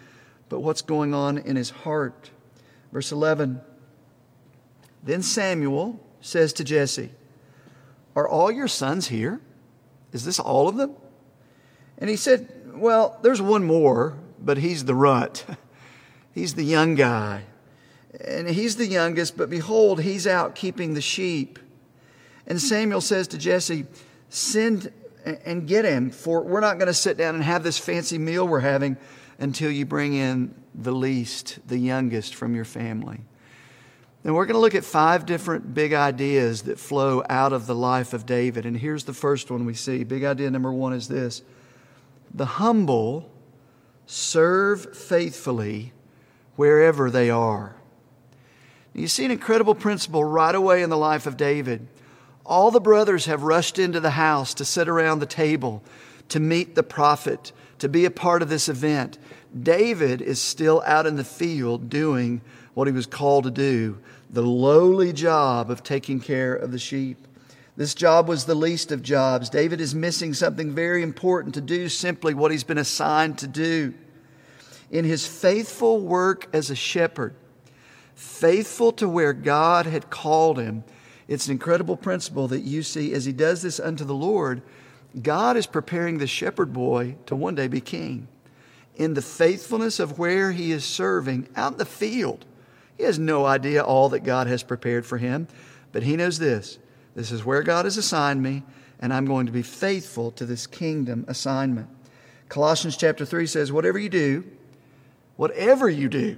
but 0.49 0.61
what's 0.61 0.81
going 0.81 1.13
on 1.13 1.37
in 1.37 1.55
his 1.55 1.69
heart. 1.69 2.31
Verse 2.91 3.11
11 3.11 3.61
Then 5.03 5.21
Samuel 5.21 5.99
says 6.19 6.51
to 6.53 6.63
Jesse, 6.63 7.11
Are 8.15 8.27
all 8.27 8.51
your 8.51 8.67
sons 8.67 9.07
here? 9.07 9.39
Is 10.11 10.25
this 10.25 10.39
all 10.39 10.67
of 10.67 10.77
them? 10.77 10.95
And 11.99 12.09
he 12.09 12.15
said, 12.15 12.49
Well, 12.73 13.19
there's 13.21 13.41
one 13.41 13.63
more, 13.63 14.17
but 14.39 14.57
he's 14.57 14.85
the 14.85 14.95
runt. 14.95 15.45
he's 16.33 16.55
the 16.55 16.65
young 16.65 16.95
guy. 16.95 17.43
And 18.25 18.49
he's 18.49 18.77
the 18.77 18.87
youngest, 18.87 19.37
but 19.37 19.49
behold, 19.49 20.01
he's 20.01 20.25
out 20.25 20.55
keeping 20.55 20.93
the 20.93 21.01
sheep. 21.01 21.59
And 22.47 22.61
Samuel 22.61 23.01
says 23.01 23.27
to 23.29 23.37
Jesse, 23.37 23.85
Send 24.29 24.91
and 25.25 25.67
get 25.67 25.85
him, 25.85 26.11
for 26.11 26.43
we're 26.43 26.59
not 26.59 26.77
going 26.77 26.87
to 26.87 26.93
sit 26.93 27.17
down 27.17 27.35
and 27.35 27.43
have 27.43 27.63
this 27.63 27.77
fancy 27.77 28.17
meal 28.17 28.47
we're 28.47 28.59
having 28.59 28.97
until 29.39 29.71
you 29.71 29.85
bring 29.85 30.13
in 30.13 30.53
the 30.73 30.91
least, 30.91 31.59
the 31.67 31.77
youngest 31.77 32.35
from 32.35 32.55
your 32.55 32.65
family. 32.65 33.21
And 34.23 34.33
we're 34.33 34.45
going 34.45 34.55
to 34.55 34.59
look 34.59 34.75
at 34.75 34.83
five 34.83 35.25
different 35.25 35.73
big 35.73 35.93
ideas 35.93 36.63
that 36.63 36.79
flow 36.79 37.23
out 37.29 37.53
of 37.53 37.67
the 37.67 37.75
life 37.75 38.13
of 38.13 38.25
David. 38.25 38.65
And 38.65 38.75
here's 38.75 39.03
the 39.03 39.13
first 39.13 39.51
one 39.51 39.65
we 39.65 39.75
see. 39.75 40.03
Big 40.03 40.23
idea 40.23 40.49
number 40.49 40.73
one 40.73 40.93
is 40.93 41.07
this 41.07 41.43
the 42.33 42.45
humble 42.45 43.31
serve 44.07 44.95
faithfully 44.95 45.93
wherever 46.55 47.09
they 47.09 47.29
are. 47.29 47.75
You 48.93 49.07
see 49.07 49.25
an 49.25 49.31
incredible 49.31 49.75
principle 49.75 50.23
right 50.23 50.55
away 50.55 50.81
in 50.81 50.89
the 50.89 50.97
life 50.97 51.27
of 51.27 51.37
David. 51.37 51.87
All 52.45 52.69
the 52.71 52.79
brothers 52.79 53.25
have 53.25 53.43
rushed 53.43 53.79
into 53.79 53.99
the 53.99 54.11
house 54.11 54.53
to 54.55 54.65
sit 54.65 54.87
around 54.87 55.19
the 55.19 55.25
table 55.25 55.81
to 56.29 56.39
meet 56.39 56.75
the 56.75 56.83
prophet, 56.83 57.51
to 57.79 57.89
be 57.89 58.05
a 58.05 58.11
part 58.11 58.41
of 58.41 58.49
this 58.49 58.69
event. 58.69 59.17
David 59.57 60.21
is 60.21 60.41
still 60.41 60.83
out 60.85 61.05
in 61.05 61.15
the 61.15 61.23
field 61.23 61.89
doing 61.89 62.41
what 62.73 62.87
he 62.87 62.93
was 62.93 63.05
called 63.05 63.45
to 63.45 63.51
do 63.51 63.97
the 64.29 64.41
lowly 64.41 65.13
job 65.13 65.69
of 65.69 65.81
taking 65.81 66.19
care 66.19 66.53
of 66.53 66.71
the 66.71 66.79
sheep. 66.79 67.25
This 67.77 67.93
job 67.93 68.27
was 68.27 68.45
the 68.45 68.55
least 68.55 68.91
of 68.91 69.01
jobs. 69.01 69.49
David 69.49 69.79
is 69.79 69.95
missing 69.95 70.33
something 70.33 70.73
very 70.73 71.03
important 71.03 71.53
to 71.55 71.61
do 71.61 71.87
simply 71.87 72.33
what 72.33 72.51
he's 72.51 72.63
been 72.63 72.77
assigned 72.77 73.37
to 73.39 73.47
do. 73.47 73.93
In 74.91 75.05
his 75.05 75.25
faithful 75.25 76.01
work 76.01 76.49
as 76.53 76.69
a 76.69 76.75
shepherd, 76.75 77.35
faithful 78.13 78.91
to 78.93 79.07
where 79.07 79.33
God 79.33 79.85
had 79.85 80.09
called 80.09 80.57
him, 80.57 80.83
it's 81.27 81.47
an 81.47 81.53
incredible 81.53 81.97
principle 81.97 82.47
that 82.49 82.61
you 82.61 82.83
see 82.83 83.13
as 83.13 83.25
he 83.25 83.33
does 83.33 83.61
this 83.61 83.79
unto 83.79 84.03
the 84.03 84.13
Lord. 84.13 84.61
God 85.21 85.57
is 85.57 85.65
preparing 85.65 86.17
the 86.17 86.27
shepherd 86.27 86.73
boy 86.73 87.15
to 87.25 87.35
one 87.35 87.55
day 87.55 87.67
be 87.67 87.81
king. 87.81 88.27
in 88.95 89.13
the 89.13 89.21
faithfulness 89.21 89.99
of 89.99 90.17
where 90.17 90.53
he 90.53 90.71
is 90.71 90.85
serving 90.85 91.49
out 91.55 91.73
in 91.73 91.77
the 91.77 91.85
field. 91.85 92.45
He 92.97 93.03
has 93.03 93.19
no 93.19 93.45
idea 93.45 93.83
all 93.83 94.07
that 94.09 94.23
God 94.23 94.47
has 94.47 94.63
prepared 94.63 95.05
for 95.05 95.17
him, 95.17 95.49
but 95.91 96.03
he 96.03 96.15
knows 96.15 96.39
this 96.39 96.79
this 97.15 97.31
is 97.31 97.45
where 97.45 97.63
God 97.63 97.85
has 97.85 97.97
assigned 97.97 98.43
me, 98.43 98.63
and 98.99 99.13
I'm 99.13 99.25
going 99.25 99.45
to 99.45 99.51
be 99.51 99.61
faithful 99.61 100.31
to 100.31 100.45
this 100.45 100.67
kingdom 100.67 101.25
assignment. 101.27 101.87
Colossians 102.49 102.97
chapter 102.97 103.25
3 103.25 103.47
says, 103.47 103.71
Whatever 103.71 103.97
you 103.97 104.09
do, 104.09 104.43
whatever 105.37 105.89
you 105.89 106.09
do, 106.09 106.37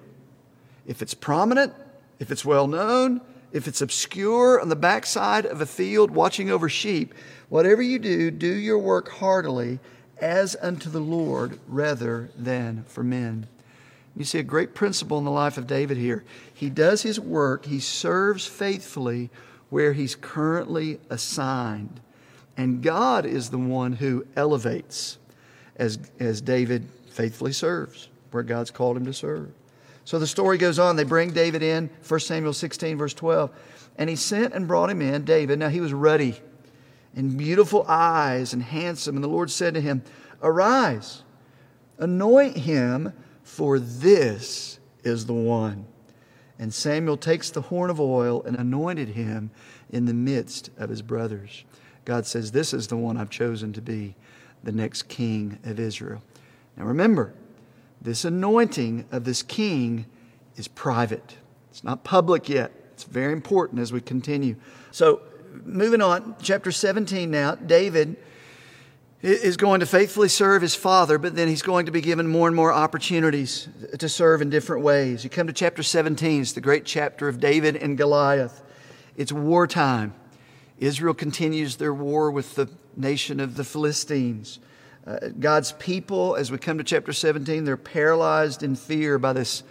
if 0.86 1.02
it's 1.02 1.14
prominent, 1.14 1.74
if 2.20 2.32
it's 2.32 2.46
well 2.46 2.68
known, 2.68 3.22
if 3.58 3.68
it's 3.68 3.82
obscure 3.82 4.62
on 4.62 4.70
the 4.70 4.76
backside 4.76 5.46
of 5.46 5.60
a 5.60 5.66
field 5.66 6.12
watching 6.12 6.50
over 6.50 6.70
sheep, 6.70 7.14
whatever 7.50 7.82
you 7.82 8.00
do, 8.00 8.32
do 8.32 8.48
your 8.48 8.80
work 8.80 9.10
heartily 9.10 9.80
as 10.20 10.56
unto 10.62 10.90
the 10.90 11.00
Lord 11.00 11.60
rather 11.68 12.30
than 12.38 12.86
for 12.88 13.04
men. 13.04 13.48
You 14.16 14.24
see 14.24 14.40
a 14.40 14.44
great 14.44 14.74
principle 14.74 15.18
in 15.18 15.26
the 15.26 15.32
life 15.32 15.58
of 15.58 15.68
David 15.68 15.98
here. 15.98 16.24
He 16.54 16.70
does 16.70 17.04
his 17.04 17.20
work, 17.20 17.66
he 17.66 17.80
serves 17.80 18.48
faithfully 18.48 19.30
where 19.70 19.94
he's 19.94 20.16
currently 20.16 21.00
assigned. 21.10 22.00
And 22.56 22.82
God 22.82 23.26
is 23.26 23.50
the 23.50 23.58
one 23.58 23.94
who 23.94 24.26
elevates 24.36 25.18
as, 25.76 26.00
as 26.20 26.42
David 26.42 26.88
faithfully 27.10 27.54
serves 27.54 28.08
where 28.32 28.44
God's 28.44 28.72
called 28.72 28.98
him 28.98 29.06
to 29.06 29.14
serve. 29.14 29.52
So 30.08 30.20
the 30.20 30.26
story 30.26 30.58
goes 30.58 30.80
on. 30.80 30.96
They 30.96 31.04
bring 31.04 31.32
David 31.32 31.62
in, 31.62 31.90
1 32.08 32.20
Samuel 32.22 32.54
16, 32.54 32.98
verse 32.98 33.14
12. 33.14 33.52
And 33.98 34.10
he 34.10 34.16
sent 34.16 34.54
and 34.54 34.66
brought 34.66 34.90
him 34.90 35.02
in, 35.02 35.26
David. 35.26 35.60
Now 35.60 35.68
he 35.68 35.82
was 35.82 35.92
ruddy 35.92 36.40
and 37.14 37.38
beautiful 37.38 37.84
eyes 37.90 38.54
and 38.54 38.64
handsome. 38.64 39.16
And 39.16 39.24
the 39.24 39.28
Lord 39.28 39.52
said 39.52 39.74
to 39.74 39.82
him, 39.82 40.02
Arise, 40.42 41.24
anoint 41.98 42.56
him, 42.56 43.12
for 43.44 43.80
this 43.80 44.80
is 45.04 45.26
the 45.26 45.34
one. 45.34 45.86
And 46.58 46.74
Samuel 46.74 47.18
takes 47.18 47.50
the 47.50 47.64
horn 47.64 47.90
of 47.90 48.00
oil 48.00 48.42
and 48.44 48.56
anointed 48.56 49.10
him 49.10 49.52
in 49.90 50.06
the 50.06 50.14
midst 50.14 50.70
of 50.78 50.90
his 50.90 51.02
brothers. 51.02 51.66
God 52.06 52.26
says, 52.26 52.54
This 52.54 52.74
is 52.74 52.88
the 52.88 52.96
one 52.96 53.18
I've 53.18 53.30
chosen 53.30 53.74
to 53.74 53.82
be 53.82 54.16
the 54.64 54.72
next 54.72 55.10
king 55.10 55.60
of 55.66 55.82
Israel. 55.82 56.24
Now 56.78 56.86
remember, 56.86 57.34
this 58.02 58.26
anointing 58.26 59.06
of 59.12 59.24
this 59.24 59.44
king 59.44 60.06
is 60.56 60.68
private, 60.68 61.38
it's 61.70 61.84
not 61.84 62.04
public 62.04 62.50
yet. 62.50 62.72
It's 62.94 63.04
very 63.04 63.34
important 63.34 63.80
as 63.80 63.94
we 63.94 64.02
continue. 64.02 64.56
So, 64.90 65.22
moving 65.64 66.02
on, 66.02 66.36
chapter 66.42 66.72
17 66.72 67.30
now, 67.30 67.54
David 67.54 68.18
is 69.22 69.58
going 69.58 69.80
to 69.80 69.86
faithfully 69.86 70.30
serve 70.30 70.62
his 70.62 70.76
father, 70.76 71.18
but 71.18 71.36
then 71.36 71.48
he's 71.48 71.62
going 71.62 71.88
to 71.88 71.92
be 71.92 72.02
given 72.02 72.28
more 72.28 72.48
and 72.48 72.56
more 72.56 72.72
opportunities 72.72 73.68
to 73.98 74.08
serve 74.10 74.42
in 74.42 74.50
different 74.50 74.84
ways. 74.84 75.24
You 75.24 75.30
come 75.30 75.48
to 75.48 75.54
chapter 75.54 75.84
17, 75.84 76.42
it's 76.42 76.54
the 76.54 76.62
great 76.62 76.86
chapter 76.86 77.28
of 77.28 77.40
David 77.40 77.76
and 77.76 77.98
Goliath. 77.98 78.64
It's 79.16 79.32
wartime. 79.32 80.14
Israel 80.80 81.14
continues 81.14 81.78
their 81.78 81.94
war 81.94 82.30
with 82.30 82.56
the 82.56 82.70
nation 82.96 83.40
of 83.40 83.58
the 83.58 83.64
Philistines. 83.64 84.60
Uh, 85.08 85.30
God's 85.40 85.72
people, 85.74 86.36
as 86.36 86.52
we 86.52 86.58
come 86.58 86.78
to 86.80 86.84
chapter 86.84 87.14
17, 87.14 87.64
they're 87.64 87.78
paralyzed 87.78 88.62
in 88.62 88.76
fear 88.76 89.18
by 89.18 89.32
this 89.32 89.64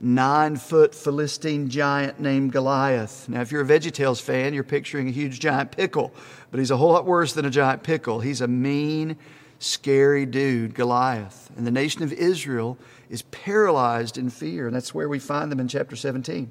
nine 0.00 0.56
foot 0.56 0.94
Philistine 0.94 1.68
giant 1.68 2.20
named 2.20 2.52
Goliath. 2.52 3.28
Now, 3.28 3.42
if 3.42 3.52
you're 3.52 3.60
a 3.60 3.66
VeggieTales 3.66 4.22
fan, 4.22 4.54
you're 4.54 4.64
picturing 4.64 5.06
a 5.08 5.10
huge 5.10 5.40
giant 5.40 5.72
pickle, 5.72 6.14
but 6.50 6.58
he's 6.58 6.70
a 6.70 6.76
whole 6.78 6.92
lot 6.92 7.04
worse 7.04 7.34
than 7.34 7.44
a 7.44 7.50
giant 7.50 7.82
pickle. 7.82 8.20
He's 8.20 8.40
a 8.40 8.48
mean, 8.48 9.18
scary 9.58 10.24
dude, 10.24 10.74
Goliath. 10.74 11.50
And 11.58 11.66
the 11.66 11.70
nation 11.70 12.02
of 12.02 12.10
Israel 12.14 12.78
is 13.10 13.22
paralyzed 13.22 14.16
in 14.16 14.30
fear, 14.30 14.68
and 14.68 14.74
that's 14.74 14.94
where 14.94 15.08
we 15.08 15.18
find 15.18 15.52
them 15.52 15.60
in 15.60 15.68
chapter 15.68 15.96
17. 15.96 16.50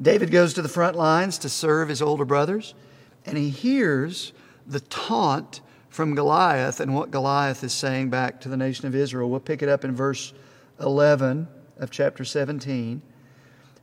David 0.00 0.30
goes 0.30 0.54
to 0.54 0.62
the 0.62 0.68
front 0.70 0.96
lines 0.96 1.36
to 1.38 1.50
serve 1.50 1.90
his 1.90 2.00
older 2.00 2.24
brothers, 2.24 2.74
and 3.26 3.36
he 3.36 3.50
hears 3.50 4.32
the 4.66 4.80
taunt 4.80 5.60
from 5.88 6.14
Goliath 6.14 6.80
and 6.80 6.94
what 6.94 7.10
Goliath 7.10 7.64
is 7.64 7.72
saying 7.72 8.10
back 8.10 8.40
to 8.40 8.48
the 8.48 8.56
nation 8.56 8.86
of 8.86 8.94
Israel. 8.94 9.30
We'll 9.30 9.40
pick 9.40 9.62
it 9.62 9.68
up 9.68 9.84
in 9.84 9.94
verse 9.94 10.32
11 10.80 11.48
of 11.78 11.90
chapter 11.90 12.24
17. 12.24 13.02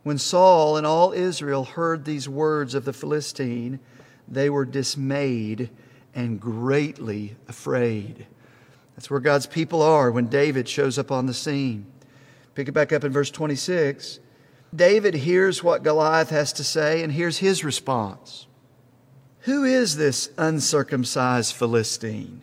When 0.04 0.18
Saul 0.18 0.78
and 0.78 0.86
all 0.86 1.14
Israel 1.14 1.64
heard 1.64 2.06
these 2.06 2.30
words 2.30 2.76
of 2.76 2.86
the 2.86 2.94
Philistine, 2.94 3.80
they 4.28 4.50
were 4.50 4.66
dismayed 4.66 5.70
and 6.14 6.40
greatly 6.40 7.36
afraid. 7.48 8.28
That's 8.96 9.10
where 9.10 9.20
God's 9.20 9.48
people 9.48 9.82
are 9.82 10.12
when 10.12 10.28
David 10.28 10.70
shows 10.70 10.98
up 10.98 11.12
on 11.12 11.26
the 11.26 11.34
scene. 11.34 11.86
Pick 12.54 12.70
it 12.70 12.72
back 12.72 12.94
up 12.94 13.04
in 13.04 13.12
verse 13.12 13.32
26. 13.32 14.20
David 14.74 15.14
hears 15.14 15.64
what 15.64 15.84
Goliath 15.84 16.30
has 16.30 16.54
to 16.54 16.64
say, 16.64 17.04
and 17.04 17.12
here's 17.12 17.40
his 17.40 17.64
response 17.64 18.48
Who 19.46 19.64
is 19.64 19.96
this 19.96 20.30
uncircumcised 20.38 21.54
Philistine 21.54 22.42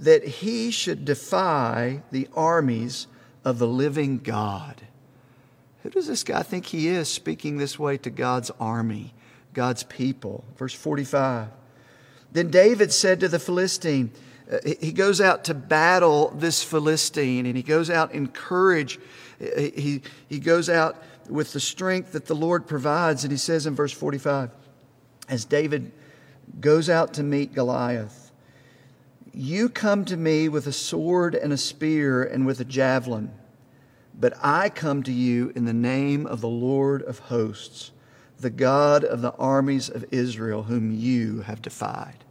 that 0.00 0.24
he 0.24 0.70
should 0.70 1.04
defy 1.04 2.02
the 2.10 2.26
armies 2.34 3.06
of 3.44 3.58
the 3.58 3.66
living 3.66 4.18
God. 4.18 4.80
Who 5.82 5.90
does 5.90 6.06
this 6.06 6.24
guy 6.24 6.42
think 6.42 6.66
he 6.66 6.88
is 6.88 7.08
speaking 7.08 7.58
this 7.58 7.78
way 7.78 7.96
to 7.98 8.10
God's 8.10 8.50
army, 8.58 9.12
God's 9.54 9.82
people? 9.84 10.44
Verse 10.56 10.74
45. 10.74 11.48
Then 12.32 12.50
David 12.50 12.92
said 12.92 13.20
to 13.20 13.28
the 13.28 13.38
Philistine, 13.38 14.10
he 14.78 14.92
goes 14.92 15.20
out 15.20 15.44
to 15.44 15.54
battle 15.54 16.32
this 16.34 16.62
Philistine 16.62 17.46
and 17.46 17.56
he 17.56 17.62
goes 17.62 17.88
out 17.88 18.12
in 18.12 18.28
courage. 18.28 18.98
He, 19.38 20.02
he 20.28 20.38
goes 20.38 20.68
out 20.68 21.02
with 21.28 21.52
the 21.52 21.60
strength 21.60 22.12
that 22.12 22.26
the 22.26 22.34
Lord 22.34 22.66
provides. 22.66 23.24
And 23.24 23.30
he 23.30 23.38
says 23.38 23.66
in 23.66 23.74
verse 23.74 23.92
45, 23.92 24.50
as 25.28 25.44
David 25.44 25.92
goes 26.58 26.88
out 26.88 27.14
to 27.14 27.22
meet 27.22 27.54
Goliath, 27.54 28.32
you 29.32 29.68
come 29.68 30.04
to 30.06 30.16
me 30.16 30.48
with 30.48 30.66
a 30.66 30.72
sword 30.72 31.34
and 31.34 31.52
a 31.52 31.56
spear 31.56 32.22
and 32.22 32.46
with 32.46 32.60
a 32.60 32.64
javelin, 32.64 33.30
but 34.18 34.34
I 34.42 34.68
come 34.68 35.02
to 35.04 35.12
you 35.12 35.52
in 35.54 35.64
the 35.64 35.72
name 35.72 36.26
of 36.26 36.40
the 36.40 36.48
Lord 36.48 37.02
of 37.02 37.20
hosts, 37.20 37.92
the 38.40 38.50
God 38.50 39.04
of 39.04 39.22
the 39.22 39.32
armies 39.34 39.88
of 39.88 40.04
Israel, 40.10 40.64
whom 40.64 40.90
you 40.90 41.42
have 41.42 41.62
defied. 41.62 42.24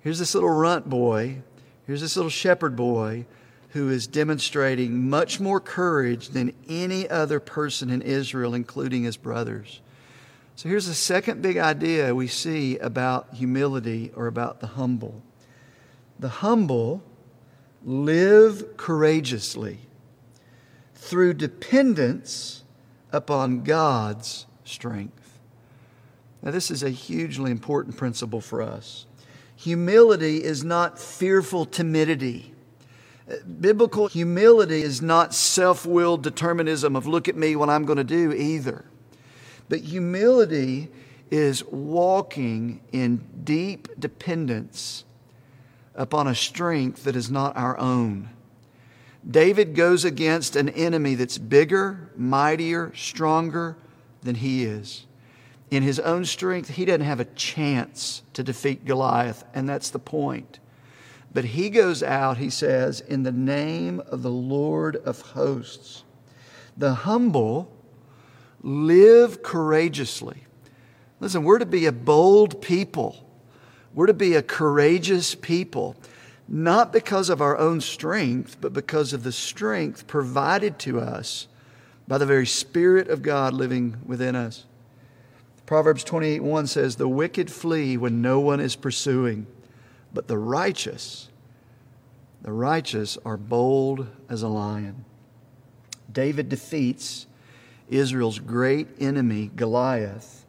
Here's 0.00 0.18
this 0.18 0.34
little 0.34 0.50
runt 0.50 0.90
boy, 0.90 1.38
here's 1.86 2.02
this 2.02 2.16
little 2.16 2.30
shepherd 2.30 2.76
boy 2.76 3.24
who 3.70 3.90
is 3.90 4.06
demonstrating 4.06 5.08
much 5.08 5.40
more 5.40 5.58
courage 5.58 6.28
than 6.28 6.52
any 6.68 7.08
other 7.10 7.40
person 7.40 7.90
in 7.90 8.02
Israel, 8.02 8.54
including 8.54 9.02
his 9.02 9.16
brothers. 9.16 9.80
So 10.56 10.68
here's 10.68 10.86
the 10.86 10.94
second 10.94 11.42
big 11.42 11.56
idea 11.56 12.14
we 12.14 12.28
see 12.28 12.78
about 12.78 13.34
humility 13.34 14.12
or 14.14 14.26
about 14.26 14.60
the 14.60 14.68
humble. 14.68 15.22
The 16.18 16.28
humble 16.28 17.02
live 17.84 18.76
courageously 18.76 19.80
through 20.94 21.34
dependence 21.34 22.62
upon 23.12 23.62
God's 23.62 24.46
strength. 24.64 25.38
Now, 26.42 26.50
this 26.50 26.70
is 26.70 26.82
a 26.82 26.90
hugely 26.90 27.50
important 27.50 27.96
principle 27.96 28.40
for 28.40 28.62
us. 28.62 29.06
Humility 29.56 30.42
is 30.42 30.62
not 30.62 30.98
fearful 30.98 31.64
timidity. 31.64 32.52
Biblical 33.60 34.08
humility 34.08 34.82
is 34.82 35.00
not 35.00 35.32
self 35.32 35.86
willed 35.86 36.22
determinism 36.22 36.94
of 36.96 37.06
look 37.06 37.28
at 37.28 37.36
me, 37.36 37.56
what 37.56 37.70
I'm 37.70 37.84
going 37.84 37.96
to 37.96 38.04
do 38.04 38.32
either. 38.32 38.84
But 39.68 39.80
humility 39.80 40.90
is 41.30 41.64
walking 41.64 42.80
in 42.92 43.24
deep 43.44 43.88
dependence 43.98 45.04
upon 45.94 46.26
a 46.26 46.34
strength 46.34 47.04
that 47.04 47.16
is 47.16 47.30
not 47.30 47.56
our 47.56 47.78
own. 47.78 48.30
David 49.28 49.74
goes 49.74 50.04
against 50.04 50.54
an 50.54 50.68
enemy 50.68 51.14
that's 51.14 51.38
bigger, 51.38 52.10
mightier, 52.16 52.92
stronger 52.94 53.76
than 54.22 54.34
he 54.36 54.64
is. 54.64 55.06
In 55.70 55.82
his 55.82 55.98
own 55.98 56.24
strength, 56.24 56.70
he 56.70 56.84
doesn't 56.84 57.00
have 57.00 57.20
a 57.20 57.24
chance 57.24 58.22
to 58.34 58.42
defeat 58.42 58.84
Goliath, 58.84 59.44
and 59.54 59.68
that's 59.68 59.90
the 59.90 59.98
point. 59.98 60.58
But 61.32 61.46
he 61.46 61.70
goes 61.70 62.02
out, 62.02 62.36
he 62.36 62.50
says, 62.50 63.00
in 63.00 63.22
the 63.22 63.32
name 63.32 64.00
of 64.06 64.22
the 64.22 64.30
Lord 64.30 64.96
of 64.96 65.20
hosts. 65.20 66.04
The 66.76 66.94
humble 66.94 67.72
live 68.64 69.42
courageously. 69.42 70.44
Listen, 71.20 71.44
we're 71.44 71.58
to 71.58 71.66
be 71.66 71.86
a 71.86 71.92
bold 71.92 72.62
people. 72.62 73.24
We're 73.92 74.06
to 74.06 74.14
be 74.14 74.34
a 74.34 74.42
courageous 74.42 75.34
people, 75.34 75.94
not 76.48 76.92
because 76.92 77.28
of 77.28 77.40
our 77.40 77.56
own 77.56 77.80
strength, 77.80 78.56
but 78.60 78.72
because 78.72 79.12
of 79.12 79.22
the 79.22 79.32
strength 79.32 80.06
provided 80.06 80.78
to 80.80 80.98
us 80.98 81.46
by 82.08 82.18
the 82.18 82.26
very 82.26 82.46
Spirit 82.46 83.08
of 83.08 83.22
God 83.22 83.54
living 83.54 83.98
within 84.04 84.34
us. 84.34 84.64
Proverbs 85.66 86.02
28 86.02 86.42
1 86.42 86.66
says, 86.66 86.96
The 86.96 87.08
wicked 87.08 87.50
flee 87.50 87.96
when 87.96 88.20
no 88.20 88.40
one 88.40 88.60
is 88.60 88.76
pursuing, 88.76 89.46
but 90.12 90.26
the 90.26 90.38
righteous, 90.38 91.28
The 92.42 92.52
righteous 92.52 93.16
are 93.24 93.36
bold 93.36 94.06
as 94.28 94.42
a 94.42 94.48
lion. 94.48 95.04
David 96.12 96.48
defeats 96.48 97.26
Israel's 97.88 98.38
great 98.38 98.88
enemy, 98.98 99.50
Goliath, 99.54 100.44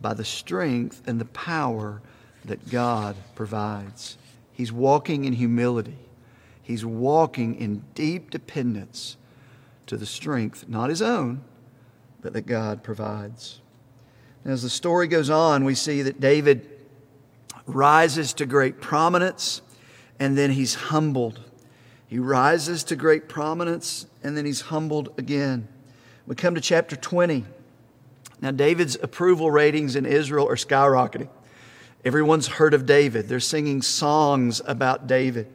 by 0.00 0.14
the 0.14 0.24
strength 0.24 1.02
and 1.06 1.20
the 1.20 1.26
power 1.26 2.02
that 2.44 2.70
God 2.70 3.16
provides. 3.34 4.18
He's 4.52 4.72
walking 4.72 5.24
in 5.24 5.34
humility, 5.34 5.98
he's 6.62 6.84
walking 6.84 7.56
in 7.56 7.84
deep 7.94 8.30
dependence 8.30 9.16
to 9.86 9.96
the 9.96 10.06
strength, 10.06 10.68
not 10.68 10.90
his 10.90 11.02
own, 11.02 11.42
but 12.20 12.32
that 12.32 12.46
God 12.46 12.82
provides. 12.82 13.60
And 14.44 14.52
as 14.52 14.62
the 14.62 14.70
story 14.70 15.08
goes 15.08 15.30
on, 15.30 15.64
we 15.64 15.74
see 15.74 16.02
that 16.02 16.20
David 16.20 16.68
rises 17.66 18.32
to 18.34 18.46
great 18.46 18.80
prominence 18.80 19.60
and 20.18 20.38
then 20.38 20.52
he's 20.52 20.74
humbled. 20.74 21.40
He 22.06 22.18
rises 22.18 22.84
to 22.84 22.96
great 22.96 23.28
prominence 23.28 24.06
and 24.22 24.36
then 24.36 24.44
he's 24.46 24.62
humbled 24.62 25.12
again. 25.18 25.68
We 26.26 26.34
come 26.34 26.56
to 26.56 26.60
chapter 26.60 26.96
20. 26.96 27.44
Now, 28.40 28.50
David's 28.50 28.98
approval 29.00 29.48
ratings 29.50 29.94
in 29.94 30.04
Israel 30.04 30.48
are 30.48 30.56
skyrocketing. 30.56 31.28
Everyone's 32.04 32.48
heard 32.48 32.74
of 32.74 32.84
David. 32.84 33.28
They're 33.28 33.38
singing 33.38 33.80
songs 33.80 34.60
about 34.66 35.06
David. 35.06 35.46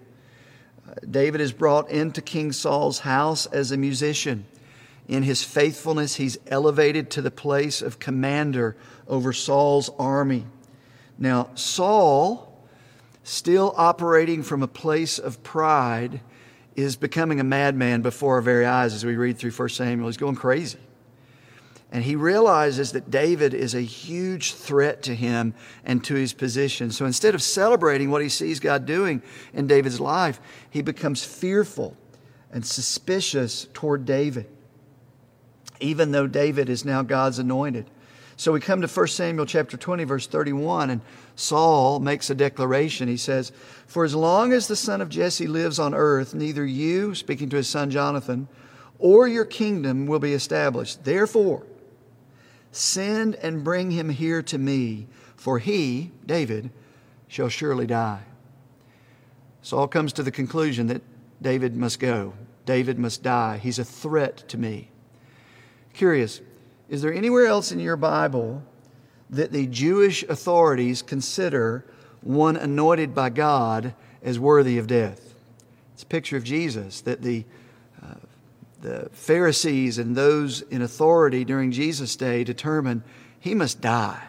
Uh, 0.87 0.93
David 1.09 1.41
is 1.41 1.51
brought 1.51 1.89
into 1.89 2.21
King 2.21 2.53
Saul's 2.53 2.99
house 2.99 3.47
as 3.47 3.71
a 3.71 3.77
musician. 3.77 4.45
In 5.09 5.23
his 5.23 5.43
faithfulness, 5.43 6.15
he's 6.15 6.37
elevated 6.47 7.11
to 7.11 7.21
the 7.21 7.31
place 7.31 7.81
of 7.81 7.99
commander 7.99 8.77
over 9.09 9.33
Saul's 9.33 9.89
army. 9.99 10.45
Now, 11.17 11.49
Saul, 11.53 12.65
still 13.23 13.73
operating 13.75 14.41
from 14.41 14.63
a 14.63 14.67
place 14.67 15.19
of 15.19 15.43
pride, 15.43 16.21
is 16.75 16.95
becoming 16.95 17.39
a 17.39 17.43
madman 17.43 18.01
before 18.01 18.35
our 18.35 18.41
very 18.41 18.65
eyes 18.65 18.93
as 18.93 19.05
we 19.05 19.15
read 19.15 19.37
through 19.37 19.51
1 19.51 19.69
Samuel. 19.69 20.07
He's 20.07 20.17
going 20.17 20.35
crazy. 20.35 20.79
And 21.91 22.05
he 22.05 22.15
realizes 22.15 22.93
that 22.93 23.11
David 23.11 23.53
is 23.53 23.75
a 23.75 23.81
huge 23.81 24.53
threat 24.53 25.03
to 25.03 25.13
him 25.13 25.53
and 25.83 26.01
to 26.05 26.15
his 26.15 26.31
position. 26.31 26.89
So 26.91 27.05
instead 27.05 27.35
of 27.35 27.41
celebrating 27.41 28.09
what 28.09 28.21
he 28.21 28.29
sees 28.29 28.61
God 28.61 28.85
doing 28.85 29.21
in 29.53 29.67
David's 29.67 29.99
life, 29.99 30.39
he 30.69 30.81
becomes 30.81 31.23
fearful 31.25 31.97
and 32.49 32.65
suspicious 32.65 33.67
toward 33.73 34.05
David, 34.05 34.47
even 35.81 36.11
though 36.11 36.27
David 36.27 36.69
is 36.69 36.85
now 36.85 37.01
God's 37.01 37.39
anointed. 37.39 37.85
So 38.37 38.53
we 38.53 38.61
come 38.61 38.81
to 38.81 38.87
1 38.87 39.07
Samuel 39.07 39.45
chapter 39.45 39.75
20, 39.75 40.05
verse 40.05 40.27
31, 40.27 40.89
and 40.89 41.01
Saul 41.41 41.99
makes 41.99 42.29
a 42.29 42.35
declaration. 42.35 43.07
He 43.07 43.17
says, 43.17 43.51
For 43.87 44.05
as 44.05 44.13
long 44.13 44.53
as 44.53 44.67
the 44.67 44.75
son 44.75 45.01
of 45.01 45.09
Jesse 45.09 45.47
lives 45.47 45.79
on 45.79 45.95
earth, 45.95 46.35
neither 46.35 46.63
you, 46.63 47.15
speaking 47.15 47.49
to 47.49 47.57
his 47.57 47.67
son 47.67 47.89
Jonathan, 47.89 48.47
or 48.99 49.27
your 49.27 49.45
kingdom 49.45 50.05
will 50.05 50.19
be 50.19 50.33
established. 50.33 51.03
Therefore, 51.03 51.65
send 52.71 53.35
and 53.35 53.63
bring 53.63 53.89
him 53.89 54.09
here 54.09 54.43
to 54.43 54.57
me, 54.59 55.07
for 55.35 55.57
he, 55.57 56.11
David, 56.27 56.69
shall 57.27 57.49
surely 57.49 57.87
die. 57.87 58.21
Saul 59.63 59.87
comes 59.87 60.13
to 60.13 60.23
the 60.23 60.31
conclusion 60.31 60.87
that 60.87 61.01
David 61.41 61.75
must 61.75 61.99
go. 61.99 62.33
David 62.67 62.99
must 62.99 63.23
die. 63.23 63.57
He's 63.57 63.79
a 63.79 63.83
threat 63.83 64.47
to 64.49 64.59
me. 64.59 64.89
Curious, 65.93 66.39
is 66.87 67.01
there 67.01 67.13
anywhere 67.13 67.47
else 67.47 67.71
in 67.71 67.79
your 67.79 67.97
Bible 67.97 68.63
that 69.31 69.51
the 69.51 69.67
Jewish 69.67 70.23
authorities 70.23 71.01
consider 71.01 71.85
one 72.21 72.55
anointed 72.55 73.15
by 73.15 73.29
God 73.29 73.93
as 74.21 74.37
worthy 74.37 74.77
of 74.77 74.87
death? 74.87 75.33
It's 75.93 76.03
a 76.03 76.07
picture 76.07 76.37
of 76.37 76.43
Jesus 76.43 77.01
that 77.01 77.21
the 77.21 77.45
uh, 78.03 78.15
the 78.81 79.09
Pharisees 79.11 79.97
and 79.97 80.15
those 80.15 80.61
in 80.61 80.81
authority 80.81 81.45
during 81.45 81.71
Jesus' 81.71 82.15
day 82.15 82.43
determined 82.43 83.03
he 83.39 83.53
must 83.55 83.79
die. 83.79 84.23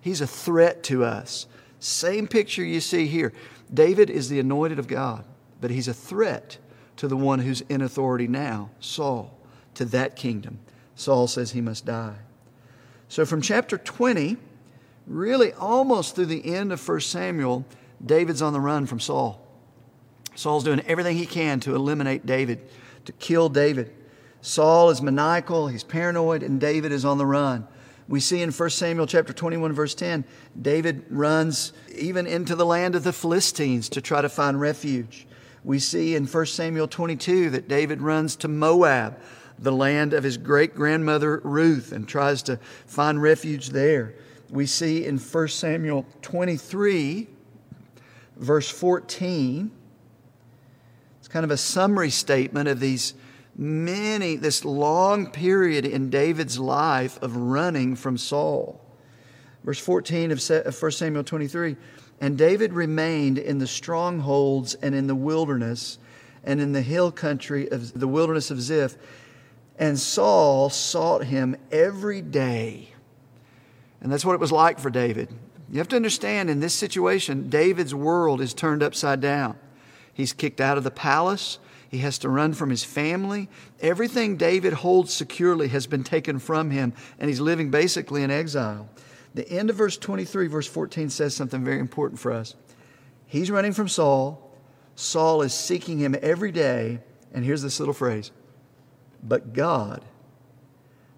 He's 0.00 0.20
a 0.20 0.26
threat 0.26 0.82
to 0.84 1.04
us. 1.04 1.46
Same 1.80 2.28
picture 2.28 2.64
you 2.64 2.80
see 2.80 3.06
here. 3.06 3.32
David 3.72 4.08
is 4.08 4.28
the 4.28 4.38
anointed 4.38 4.78
of 4.78 4.86
God, 4.86 5.24
but 5.60 5.70
he's 5.70 5.88
a 5.88 5.94
threat 5.94 6.58
to 6.96 7.08
the 7.08 7.16
one 7.16 7.40
who's 7.40 7.62
in 7.62 7.82
authority 7.82 8.28
now, 8.28 8.70
Saul, 8.80 9.36
to 9.74 9.84
that 9.86 10.16
kingdom. 10.16 10.58
Saul 10.94 11.26
says 11.26 11.50
he 11.50 11.60
must 11.60 11.84
die. 11.84 12.16
So 13.08 13.26
from 13.26 13.42
chapter 13.42 13.76
20, 13.76 14.36
really 15.06 15.52
almost 15.52 16.14
through 16.14 16.26
the 16.26 16.54
end 16.54 16.72
of 16.72 16.86
1 16.86 17.00
Samuel, 17.00 17.64
David's 18.04 18.42
on 18.42 18.52
the 18.52 18.60
run 18.60 18.86
from 18.86 19.00
Saul. 19.00 19.40
Saul's 20.34 20.64
doing 20.64 20.80
everything 20.80 21.16
he 21.16 21.26
can 21.26 21.60
to 21.60 21.74
eliminate 21.74 22.26
David, 22.26 22.60
to 23.06 23.12
kill 23.12 23.48
David. 23.48 23.92
Saul 24.42 24.90
is 24.90 25.00
maniacal, 25.00 25.68
he's 25.68 25.82
paranoid, 25.82 26.42
and 26.42 26.60
David 26.60 26.92
is 26.92 27.04
on 27.04 27.18
the 27.18 27.26
run. 27.26 27.66
We 28.08 28.20
see 28.20 28.42
in 28.42 28.52
1 28.52 28.70
Samuel 28.70 29.06
chapter 29.06 29.32
21 29.32 29.72
verse 29.72 29.94
10, 29.94 30.24
David 30.60 31.04
runs 31.10 31.72
even 31.96 32.26
into 32.26 32.54
the 32.54 32.66
land 32.66 32.94
of 32.94 33.02
the 33.02 33.12
Philistines 33.12 33.88
to 33.90 34.00
try 34.00 34.20
to 34.20 34.28
find 34.28 34.60
refuge. 34.60 35.26
We 35.64 35.80
see 35.80 36.14
in 36.14 36.26
1 36.26 36.46
Samuel 36.46 36.86
22 36.86 37.50
that 37.50 37.66
David 37.66 38.00
runs 38.00 38.36
to 38.36 38.48
Moab 38.48 39.18
the 39.58 39.72
land 39.72 40.12
of 40.12 40.22
his 40.22 40.36
great 40.36 40.74
grandmother 40.74 41.40
Ruth 41.42 41.90
and 41.90 42.06
tries 42.06 42.42
to 42.44 42.58
find 42.86 43.20
refuge 43.20 43.70
there. 43.70 44.14
We 44.50 44.66
see 44.66 45.04
in 45.04 45.18
1 45.18 45.48
Samuel 45.48 46.06
23, 46.22 47.26
verse 48.36 48.68
14, 48.68 49.70
it's 51.18 51.28
kind 51.28 51.44
of 51.44 51.50
a 51.50 51.56
summary 51.56 52.10
statement 52.10 52.68
of 52.68 52.78
these 52.78 53.14
many, 53.56 54.36
this 54.36 54.64
long 54.64 55.30
period 55.30 55.84
in 55.84 56.10
David's 56.10 56.58
life 56.58 57.20
of 57.22 57.36
running 57.36 57.96
from 57.96 58.16
Saul. 58.16 58.80
Verse 59.64 59.80
14 59.80 60.30
of 60.30 60.40
1 60.40 60.92
Samuel 60.92 61.24
23 61.24 61.76
And 62.20 62.38
David 62.38 62.72
remained 62.72 63.38
in 63.38 63.58
the 63.58 63.66
strongholds 63.66 64.74
and 64.74 64.94
in 64.94 65.08
the 65.08 65.14
wilderness 65.14 65.98
and 66.44 66.60
in 66.60 66.72
the 66.72 66.82
hill 66.82 67.10
country 67.10 67.68
of 67.70 67.98
the 67.98 68.06
wilderness 68.06 68.50
of 68.52 68.60
Ziph 68.60 68.96
and 69.78 69.98
Saul 69.98 70.70
sought 70.70 71.24
him 71.24 71.56
every 71.70 72.22
day. 72.22 72.88
And 74.06 74.12
that's 74.12 74.24
what 74.24 74.34
it 74.34 74.40
was 74.40 74.52
like 74.52 74.78
for 74.78 74.88
David. 74.88 75.34
You 75.68 75.78
have 75.78 75.88
to 75.88 75.96
understand 75.96 76.48
in 76.48 76.60
this 76.60 76.74
situation, 76.74 77.50
David's 77.50 77.92
world 77.92 78.40
is 78.40 78.54
turned 78.54 78.80
upside 78.80 79.20
down. 79.20 79.58
He's 80.14 80.32
kicked 80.32 80.60
out 80.60 80.78
of 80.78 80.84
the 80.84 80.92
palace. 80.92 81.58
He 81.88 81.98
has 81.98 82.16
to 82.18 82.28
run 82.28 82.54
from 82.54 82.70
his 82.70 82.84
family. 82.84 83.48
Everything 83.80 84.36
David 84.36 84.74
holds 84.74 85.12
securely 85.12 85.66
has 85.70 85.88
been 85.88 86.04
taken 86.04 86.38
from 86.38 86.70
him, 86.70 86.92
and 87.18 87.28
he's 87.28 87.40
living 87.40 87.72
basically 87.72 88.22
in 88.22 88.30
exile. 88.30 88.88
The 89.34 89.50
end 89.50 89.70
of 89.70 89.76
verse 89.76 89.96
23, 89.96 90.46
verse 90.46 90.68
14 90.68 91.10
says 91.10 91.34
something 91.34 91.64
very 91.64 91.80
important 91.80 92.20
for 92.20 92.30
us. 92.30 92.54
He's 93.26 93.50
running 93.50 93.72
from 93.72 93.88
Saul. 93.88 94.56
Saul 94.94 95.42
is 95.42 95.52
seeking 95.52 95.98
him 95.98 96.14
every 96.22 96.52
day. 96.52 97.00
And 97.34 97.44
here's 97.44 97.62
this 97.62 97.80
little 97.80 97.92
phrase 97.92 98.30
but 99.20 99.52
God 99.52 100.04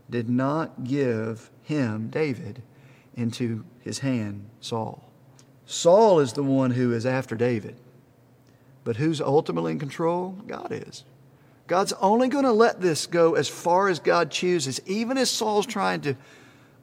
did 0.09 0.31
not 0.31 0.85
give 0.85 1.51
him, 1.65 2.09
David, 2.09 2.63
into 3.19 3.65
his 3.81 3.99
hand, 3.99 4.49
Saul. 4.61 5.05
Saul 5.67 6.21
is 6.21 6.33
the 6.33 6.43
one 6.43 6.71
who 6.71 6.93
is 6.93 7.05
after 7.05 7.37
David. 7.37 7.77
But 8.85 8.97
who's 8.97 9.21
ultimately 9.21 9.73
in 9.73 9.79
control? 9.79 10.37
God 10.47 10.69
is. 10.71 11.05
God's 11.67 11.93
only 12.01 12.29
going 12.29 12.45
to 12.45 12.53
let 12.53 12.81
this 12.81 13.07
go 13.07 13.35
as 13.35 13.49
far 13.49 13.89
as 13.89 13.99
God 13.99 14.31
chooses. 14.31 14.81
Even 14.87 15.19
as 15.19 15.29
Saul's 15.31 15.67
trying 15.67 16.01
to 16.03 16.15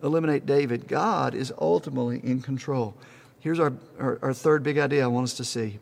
eliminate 0.04 0.46
David, 0.46 0.88
God 0.88 1.34
is 1.34 1.52
ultimately 1.60 2.20
in 2.24 2.42
control. 2.42 2.96
Here's 3.40 3.60
our, 3.60 3.74
our, 4.00 4.20
our 4.22 4.34
third 4.34 4.62
big 4.62 4.78
idea 4.78 5.04
I 5.04 5.08
want 5.08 5.24
us 5.24 5.34
to 5.36 5.44
see 5.44 5.80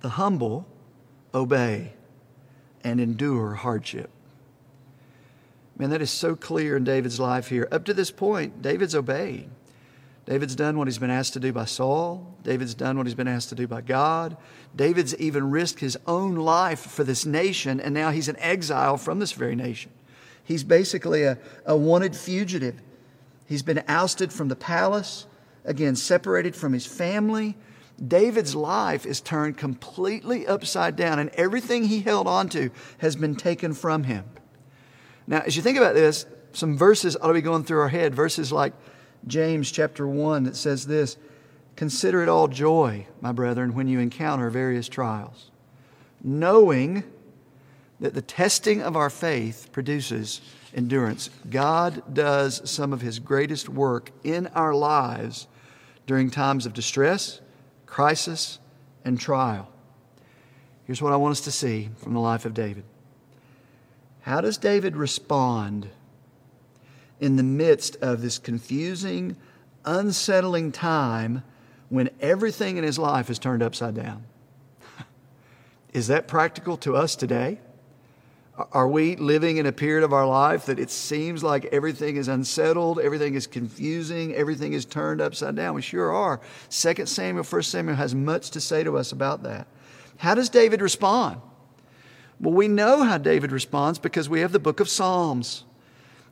the 0.00 0.10
humble 0.10 0.66
obey 1.34 1.94
and 2.84 3.00
endure 3.00 3.54
hardship. 3.54 4.10
Man, 5.76 5.90
that 5.90 6.02
is 6.02 6.10
so 6.10 6.36
clear 6.36 6.76
in 6.76 6.84
David's 6.84 7.18
life 7.18 7.48
here. 7.48 7.66
Up 7.72 7.84
to 7.86 7.94
this 7.94 8.10
point, 8.10 8.62
David's 8.62 8.94
obeyed. 8.94 9.48
David's 10.24 10.54
done 10.54 10.78
what 10.78 10.86
he's 10.86 10.98
been 10.98 11.10
asked 11.10 11.32
to 11.32 11.40
do 11.40 11.52
by 11.52 11.64
Saul. 11.64 12.36
David's 12.44 12.74
done 12.74 12.96
what 12.96 13.06
he's 13.06 13.14
been 13.14 13.28
asked 13.28 13.48
to 13.48 13.54
do 13.56 13.66
by 13.66 13.80
God. 13.80 14.36
David's 14.74 15.16
even 15.16 15.50
risked 15.50 15.80
his 15.80 15.98
own 16.06 16.36
life 16.36 16.80
for 16.80 17.02
this 17.02 17.26
nation, 17.26 17.80
and 17.80 17.92
now 17.92 18.10
he's 18.10 18.28
an 18.28 18.36
exile 18.38 18.96
from 18.96 19.18
this 19.18 19.32
very 19.32 19.56
nation. 19.56 19.90
He's 20.44 20.62
basically 20.62 21.24
a, 21.24 21.38
a 21.66 21.76
wanted 21.76 22.14
fugitive. 22.14 22.80
He's 23.46 23.62
been 23.62 23.82
ousted 23.88 24.32
from 24.32 24.48
the 24.48 24.56
palace, 24.56 25.26
again, 25.64 25.96
separated 25.96 26.54
from 26.54 26.72
his 26.72 26.86
family. 26.86 27.56
David's 28.06 28.54
life 28.54 29.04
is 29.04 29.20
turned 29.20 29.56
completely 29.56 30.46
upside 30.46 30.94
down, 30.94 31.18
and 31.18 31.30
everything 31.30 31.84
he 31.84 32.00
held 32.00 32.28
on 32.28 32.48
to 32.50 32.70
has 32.98 33.16
been 33.16 33.34
taken 33.34 33.74
from 33.74 34.04
him. 34.04 34.24
Now, 35.26 35.40
as 35.40 35.56
you 35.56 35.62
think 35.62 35.78
about 35.78 35.94
this, 35.94 36.26
some 36.52 36.76
verses 36.76 37.16
ought 37.16 37.28
to 37.28 37.32
be 37.32 37.40
going 37.40 37.64
through 37.64 37.80
our 37.80 37.88
head. 37.88 38.14
Verses 38.14 38.52
like 38.52 38.72
James 39.26 39.70
chapter 39.70 40.06
1 40.06 40.44
that 40.44 40.56
says 40.56 40.86
this 40.86 41.16
Consider 41.76 42.22
it 42.22 42.28
all 42.28 42.48
joy, 42.48 43.06
my 43.20 43.32
brethren, 43.32 43.74
when 43.74 43.88
you 43.88 43.98
encounter 43.98 44.50
various 44.50 44.88
trials. 44.88 45.50
knowing 46.24 47.02
that 47.98 48.14
the 48.14 48.22
testing 48.22 48.82
of 48.82 48.96
our 48.96 49.10
faith 49.10 49.68
produces 49.72 50.40
endurance. 50.74 51.30
God 51.48 52.02
does 52.12 52.68
some 52.68 52.92
of 52.92 53.00
His 53.00 53.20
greatest 53.20 53.68
work 53.68 54.10
in 54.24 54.48
our 54.48 54.74
lives 54.74 55.46
during 56.06 56.30
times 56.30 56.66
of 56.66 56.72
distress, 56.72 57.40
crisis, 57.86 58.58
and 59.04 59.20
trial. 59.20 59.68
Here's 60.84 61.00
what 61.00 61.12
I 61.12 61.16
want 61.16 61.32
us 61.32 61.40
to 61.42 61.52
see 61.52 61.90
from 61.96 62.12
the 62.12 62.20
life 62.20 62.44
of 62.44 62.54
David. 62.54 62.84
How 64.22 64.40
does 64.40 64.58
David 64.58 64.96
respond 64.96 65.88
in 67.22 67.36
the 67.36 67.42
midst 67.44 67.96
of 68.02 68.20
this 68.20 68.36
confusing, 68.36 69.36
unsettling 69.84 70.72
time 70.72 71.44
when 71.88 72.10
everything 72.20 72.76
in 72.76 72.84
his 72.84 72.98
life 72.98 73.30
is 73.30 73.38
turned 73.38 73.62
upside 73.62 73.94
down? 73.94 74.24
is 75.92 76.08
that 76.08 76.26
practical 76.26 76.76
to 76.78 76.96
us 76.96 77.14
today? 77.14 77.60
Are 78.72 78.88
we 78.88 79.14
living 79.14 79.56
in 79.56 79.66
a 79.66 79.72
period 79.72 80.04
of 80.04 80.12
our 80.12 80.26
life 80.26 80.66
that 80.66 80.80
it 80.80 80.90
seems 80.90 81.44
like 81.44 81.64
everything 81.66 82.16
is 82.16 82.26
unsettled, 82.26 82.98
everything 82.98 83.34
is 83.34 83.46
confusing, 83.46 84.34
everything 84.34 84.72
is 84.72 84.84
turned 84.84 85.20
upside 85.20 85.54
down? 85.54 85.76
We 85.76 85.82
sure 85.82 86.12
are. 86.12 86.40
2 86.70 87.06
Samuel, 87.06 87.44
1 87.44 87.62
Samuel 87.62 87.96
has 87.96 88.16
much 88.16 88.50
to 88.50 88.60
say 88.60 88.82
to 88.82 88.98
us 88.98 89.12
about 89.12 89.44
that. 89.44 89.68
How 90.18 90.34
does 90.34 90.48
David 90.48 90.82
respond? 90.82 91.40
Well, 92.40 92.52
we 92.52 92.66
know 92.66 93.04
how 93.04 93.18
David 93.18 93.52
responds 93.52 94.00
because 94.00 94.28
we 94.28 94.40
have 94.40 94.50
the 94.50 94.58
book 94.58 94.80
of 94.80 94.88
Psalms. 94.88 95.64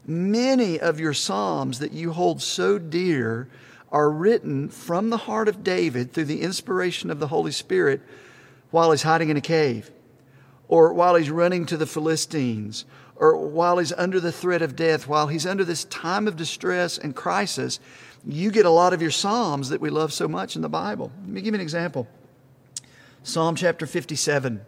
Many 0.06 0.80
of 0.80 0.98
your 0.98 1.14
Psalms 1.14 1.78
that 1.78 1.92
you 1.92 2.12
hold 2.12 2.42
so 2.42 2.78
dear 2.78 3.48
are 3.92 4.10
written 4.10 4.68
from 4.68 5.10
the 5.10 5.16
heart 5.16 5.48
of 5.48 5.64
David 5.64 6.12
through 6.12 6.24
the 6.24 6.42
inspiration 6.42 7.10
of 7.10 7.20
the 7.20 7.28
Holy 7.28 7.52
Spirit 7.52 8.00
while 8.70 8.90
he's 8.90 9.02
hiding 9.02 9.30
in 9.30 9.36
a 9.36 9.42
cave 9.42 9.90
or 10.70 10.92
while 10.92 11.16
he's 11.16 11.30
running 11.30 11.66
to 11.66 11.76
the 11.76 11.84
Philistines, 11.84 12.84
or 13.16 13.36
while 13.36 13.78
he's 13.78 13.92
under 13.92 14.20
the 14.20 14.30
threat 14.30 14.62
of 14.62 14.76
death, 14.76 15.08
while 15.08 15.26
he's 15.26 15.44
under 15.44 15.64
this 15.64 15.82
time 15.86 16.28
of 16.28 16.36
distress 16.36 16.96
and 16.96 17.16
crisis, 17.16 17.80
you 18.24 18.52
get 18.52 18.64
a 18.64 18.70
lot 18.70 18.92
of 18.92 19.02
your 19.02 19.10
Psalms 19.10 19.70
that 19.70 19.80
we 19.80 19.90
love 19.90 20.12
so 20.12 20.28
much 20.28 20.54
in 20.54 20.62
the 20.62 20.68
Bible. 20.68 21.10
Let 21.22 21.28
me 21.28 21.40
give 21.40 21.52
you 21.52 21.58
an 21.58 21.60
example 21.60 22.06
Psalm 23.24 23.56
chapter 23.56 23.84
57. 23.84 24.60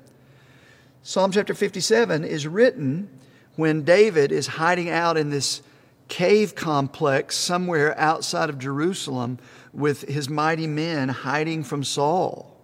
Psalm 1.05 1.31
chapter 1.31 1.55
57 1.55 2.25
is 2.25 2.49
written 2.49 3.09
when 3.57 3.83
David 3.83 4.33
is 4.33 4.47
hiding 4.47 4.88
out 4.91 5.17
in 5.17 5.31
this 5.31 5.62
cave 6.09 6.55
complex 6.55 7.37
somewhere 7.37 7.99
outside 7.99 8.51
of 8.51 8.59
Jerusalem 8.59 9.38
with 9.73 10.03
his 10.03 10.29
mighty 10.29 10.67
men 10.67 11.09
hiding 11.09 11.65
from 11.65 11.85
Saul. 11.85 12.55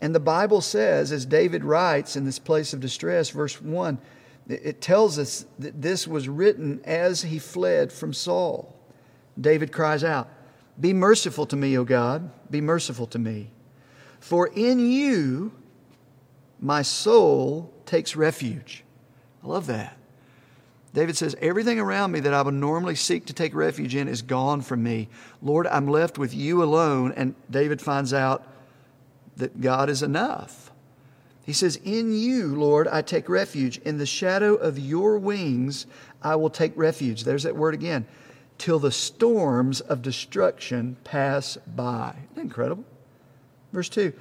And 0.00 0.14
the 0.14 0.20
Bible 0.20 0.60
says, 0.60 1.12
as 1.12 1.24
David 1.24 1.64
writes 1.64 2.16
in 2.16 2.24
this 2.24 2.38
place 2.38 2.72
of 2.72 2.80
distress, 2.80 3.30
verse 3.30 3.60
1, 3.60 3.98
it 4.48 4.82
tells 4.82 5.18
us 5.18 5.46
that 5.58 5.80
this 5.80 6.06
was 6.06 6.28
written 6.28 6.82
as 6.84 7.22
he 7.22 7.38
fled 7.38 7.90
from 7.90 8.12
Saul. 8.12 8.76
David 9.40 9.72
cries 9.72 10.04
out, 10.04 10.28
Be 10.78 10.92
merciful 10.92 11.46
to 11.46 11.56
me, 11.56 11.78
O 11.78 11.84
God, 11.84 12.30
be 12.50 12.60
merciful 12.60 13.06
to 13.08 13.18
me. 13.18 13.50
For 14.20 14.48
in 14.48 14.78
you 14.80 15.52
my 16.60 16.82
soul 16.82 17.72
takes 17.86 18.16
refuge. 18.16 18.84
I 19.42 19.46
love 19.46 19.66
that. 19.66 19.96
David 20.94 21.16
says, 21.16 21.34
Everything 21.40 21.80
around 21.80 22.12
me 22.12 22.20
that 22.20 22.32
I 22.32 22.40
would 22.40 22.54
normally 22.54 22.94
seek 22.94 23.26
to 23.26 23.32
take 23.32 23.52
refuge 23.54 23.96
in 23.96 24.06
is 24.06 24.22
gone 24.22 24.62
from 24.62 24.82
me. 24.82 25.08
Lord, 25.42 25.66
I'm 25.66 25.88
left 25.88 26.18
with 26.18 26.32
you 26.32 26.62
alone. 26.62 27.12
And 27.16 27.34
David 27.50 27.82
finds 27.82 28.14
out 28.14 28.46
that 29.36 29.60
God 29.60 29.90
is 29.90 30.02
enough. 30.04 30.70
He 31.44 31.52
says, 31.52 31.76
In 31.84 32.16
you, 32.16 32.54
Lord, 32.54 32.86
I 32.86 33.02
take 33.02 33.28
refuge. 33.28 33.78
In 33.78 33.98
the 33.98 34.06
shadow 34.06 34.54
of 34.54 34.78
your 34.78 35.18
wings, 35.18 35.86
I 36.22 36.36
will 36.36 36.48
take 36.48 36.72
refuge. 36.76 37.24
There's 37.24 37.42
that 37.42 37.56
word 37.56 37.74
again. 37.74 38.06
Till 38.56 38.78
the 38.78 38.92
storms 38.92 39.80
of 39.80 40.00
destruction 40.00 40.96
pass 41.02 41.58
by. 41.66 42.14
Incredible? 42.36 42.84
Verse 43.72 43.88
2 43.88 44.12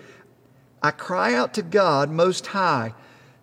I 0.81 0.89
cry 0.89 1.35
out 1.35 1.53
to 1.53 1.61
God 1.61 2.09
Most 2.09 2.47
High, 2.47 2.95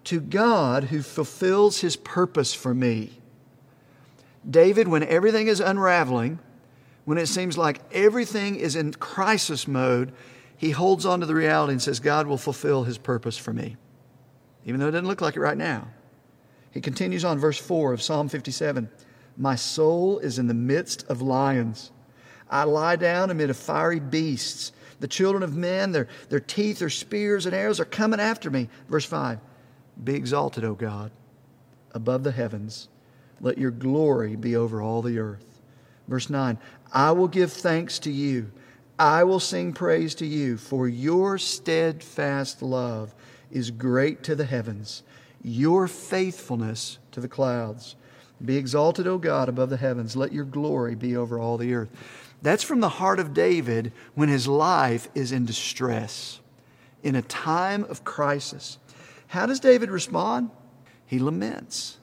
to 0.03 0.21
God 0.21 0.85
who 0.85 1.01
fulfills 1.01 1.81
his 1.81 1.95
purpose 1.95 2.53
for 2.53 2.75
me. 2.75 3.20
David, 4.49 4.89
when 4.89 5.03
everything 5.03 5.49
is 5.49 5.61
unraveling, 5.61 6.39
when 7.05 7.19
it 7.19 7.27
seems 7.27 7.59
like 7.59 7.81
everything 7.93 8.57
is 8.57 8.77
in 8.77 8.93
crisis 8.95 9.67
mode, 9.67 10.13
he 10.57 10.71
holds 10.71 11.07
on 11.07 11.21
to 11.21 11.27
the 11.27 11.35
reality 11.35 11.73
and 11.73 11.83
says, 11.83 12.01
God 12.01 12.27
will 12.27 12.39
fulfill 12.39 12.85
his 12.85 12.99
purpose 12.99 13.37
for 13.37 13.53
me, 13.53 13.77
even 14.65 14.81
though 14.81 14.89
it 14.89 14.93
doesn't 14.93 15.07
look 15.07 15.21
like 15.21 15.37
it 15.37 15.41
right 15.41 15.57
now. 15.57 15.89
He 16.71 16.81
continues 16.81 17.25
on, 17.25 17.39
verse 17.39 17.59
4 17.59 17.93
of 17.93 18.03
Psalm 18.03 18.29
57 18.29 18.89
My 19.37 19.57
soul 19.57 20.19
is 20.19 20.39
in 20.39 20.47
the 20.47 20.55
midst 20.55 21.05
of 21.09 21.21
lions. 21.21 21.91
I 22.49 22.65
lie 22.65 22.97
down 22.97 23.31
amid 23.31 23.55
fiery 23.57 24.01
beasts. 24.01 24.73
The 25.01 25.09
children 25.09 25.43
of 25.43 25.57
men, 25.57 25.93
their, 25.93 26.09
their 26.29 26.41
teeth, 26.41 26.79
their 26.79 26.91
spears, 26.91 27.47
and 27.47 27.55
arrows 27.55 27.81
are 27.81 27.87
coming 27.87 28.21
after 28.21 28.51
me. 28.51 28.69
Verse 28.89 29.05
5 29.05 29.39
Be 30.05 30.15
exalted, 30.15 30.65
O 30.65 30.75
God, 30.75 31.11
above 31.93 32.23
the 32.23 32.33
heavens. 32.33 32.89
Let 33.41 33.59
your 33.59 33.71
glory 33.71 34.37
be 34.37 34.57
over 34.57 34.83
all 34.83 35.03
the 35.03 35.19
earth. 35.19 35.61
Verse 36.09 36.29
9 36.31 36.59
I 36.93 37.13
will 37.13 37.29
give 37.29 37.53
thanks 37.53 37.99
to 38.01 38.11
you 38.11 38.51
I 39.01 39.25
will 39.25 39.41
sing 39.41 39.73
praise 39.73 40.15
to 40.17 40.27
you, 40.27 40.59
for 40.59 40.87
your 40.87 41.39
steadfast 41.39 42.61
love 42.61 43.15
is 43.51 43.71
great 43.71 44.23
to 44.25 44.35
the 44.35 44.45
heavens, 44.45 45.03
your 45.43 45.89
faithfulness 45.89 46.99
to 47.13 47.21
the 47.21 47.27
clouds. 47.27 47.97
Be 48.45 48.59
exalted, 48.59 49.07
O 49.07 49.17
God, 49.17 49.49
above 49.49 49.71
the 49.71 49.79
heavens. 49.79 50.17
Let 50.17 50.35
your 50.35 50.45
glory 50.45 50.95
be 50.95 51.17
over 51.17 51.41
all 51.41 51.57
the 51.57 51.73
earth. 51.73 51.89
That's 52.43 52.63
from 52.63 52.81
the 52.81 52.91
heart 52.91 53.19
of 53.19 53.33
David 53.33 53.93
when 54.15 54.29
his 54.29 54.47
life 54.47 55.09
is 55.15 55.33
in 55.33 55.47
distress, 55.47 56.41
in 57.03 57.15
a 57.17 57.23
time 57.23 57.85
of 57.85 58.05
crisis. 58.05 58.77
How 59.29 59.47
does 59.47 59.61
David 59.61 59.91
respond? 59.91 60.51
He 61.07 61.19
laments. 61.19 61.97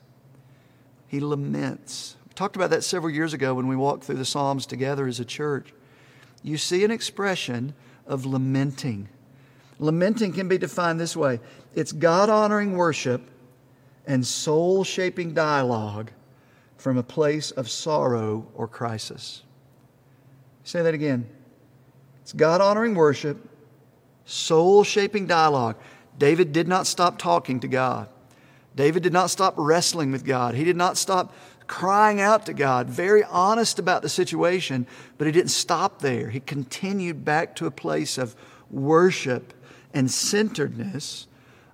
He 1.07 1.19
laments. 1.19 2.15
We 2.27 2.33
talked 2.33 2.55
about 2.55 2.69
that 2.71 2.83
several 2.83 3.11
years 3.11 3.33
ago 3.33 3.53
when 3.53 3.67
we 3.67 3.75
walked 3.75 4.03
through 4.03 4.17
the 4.17 4.25
Psalms 4.25 4.65
together 4.65 5.07
as 5.07 5.19
a 5.19 5.25
church 5.25 5.73
you 6.43 6.57
see 6.57 6.83
an 6.83 6.91
expression 6.91 7.73
of 8.05 8.25
lamenting. 8.25 9.09
Lamenting 9.79 10.33
can 10.33 10.47
be 10.47 10.57
defined 10.57 10.99
this 10.99 11.15
way 11.15 11.39
it's 11.75 11.91
God 11.91 12.29
honoring 12.29 12.77
worship 12.77 13.21
and 14.05 14.25
soul 14.25 14.83
shaping 14.83 15.33
dialogue 15.33 16.11
from 16.77 16.97
a 16.97 17.03
place 17.03 17.51
of 17.51 17.69
sorrow 17.69 18.47
or 18.55 18.67
crisis. 18.67 19.43
Say 20.63 20.81
that 20.81 20.93
again. 20.93 21.27
It's 22.21 22.33
God 22.33 22.61
honoring 22.61 22.95
worship, 22.95 23.37
soul 24.25 24.83
shaping 24.83 25.27
dialogue. 25.27 25.75
David 26.17 26.51
did 26.51 26.67
not 26.67 26.87
stop 26.87 27.17
talking 27.17 27.59
to 27.59 27.67
God. 27.67 28.09
David 28.77 29.01
did 29.01 29.11
not 29.11 29.31
stop 29.31 29.55
wrestling 29.57 30.11
with 30.11 30.23
God. 30.23 30.53
He 30.53 30.63
did 30.63 30.77
not 30.77 30.97
stop 30.97 31.33
crying 31.65 32.21
out 32.21 32.45
to 32.45 32.53
God, 32.53 32.87
very 32.87 33.23
honest 33.23 33.79
about 33.79 34.03
the 34.03 34.07
situation, 34.07 34.85
but 35.17 35.25
he 35.25 35.33
didn't 35.33 35.49
stop 35.49 35.99
there. 35.99 36.29
He 36.29 36.39
continued 36.39 37.25
back 37.25 37.55
to 37.55 37.65
a 37.65 37.71
place 37.71 38.17
of 38.17 38.35
worship 38.69 39.53
and 39.93 40.09
centeredness 40.11 41.27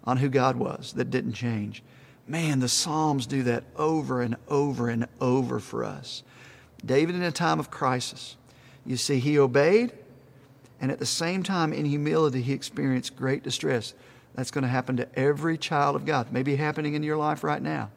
on 0.06 0.18
who 0.18 0.30
God 0.30 0.56
was 0.56 0.94
that 0.94 1.12
didn't 1.12 1.34
change. 1.34 1.84
Man, 2.26 2.62
the 2.62 2.70
Psalms 2.70 3.28
do 3.28 3.44
that 3.44 3.66
over 3.76 4.22
and 4.22 4.38
over 4.48 4.88
and 4.88 5.08
over 5.20 5.60
for 5.60 5.84
us. 5.84 6.24
David, 6.86 7.16
in 7.16 7.22
a 7.22 7.34
time 7.34 7.60
of 7.60 7.70
crisis, 7.70 8.38
you 8.86 8.96
see, 8.96 9.20
he 9.20 9.38
obeyed, 9.38 9.92
and 10.80 10.90
at 10.90 11.00
the 11.00 11.06
same 11.06 11.44
time, 11.44 11.74
in 11.74 11.84
humility, 11.84 12.42
he 12.42 12.54
experienced 12.54 13.18
great 13.18 13.44
distress. 13.44 13.94
That's 14.36 14.52
going 14.52 14.64
to 14.64 14.70
happen 14.70 14.98
to 14.98 15.20
every 15.20 15.58
child 15.58 15.96
of 15.96 16.06
God. 16.06 16.32
Maybe 16.32 16.56
happening 16.56 16.96
in 16.96 17.04
your 17.04 17.18
life 17.18 17.44
right 17.44 17.62
now 17.62 17.92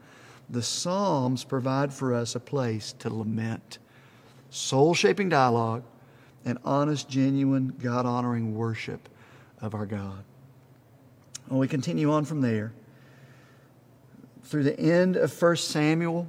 the 0.48 0.62
Psalms 0.62 1.44
provide 1.44 1.92
for 1.92 2.14
us 2.14 2.34
a 2.34 2.40
place 2.40 2.92
to 3.00 3.12
lament, 3.12 3.78
soul 4.50 4.94
shaping 4.94 5.28
dialogue, 5.28 5.82
and 6.44 6.58
honest, 6.64 7.08
genuine, 7.08 7.74
God 7.82 8.06
honoring 8.06 8.54
worship 8.54 9.08
of 9.60 9.74
our 9.74 9.86
God. 9.86 10.22
Well, 11.48 11.58
we 11.58 11.68
continue 11.68 12.12
on 12.12 12.24
from 12.24 12.40
there. 12.40 12.72
Through 14.44 14.62
the 14.62 14.78
end 14.78 15.16
of 15.16 15.42
1 15.42 15.56
Samuel, 15.56 16.28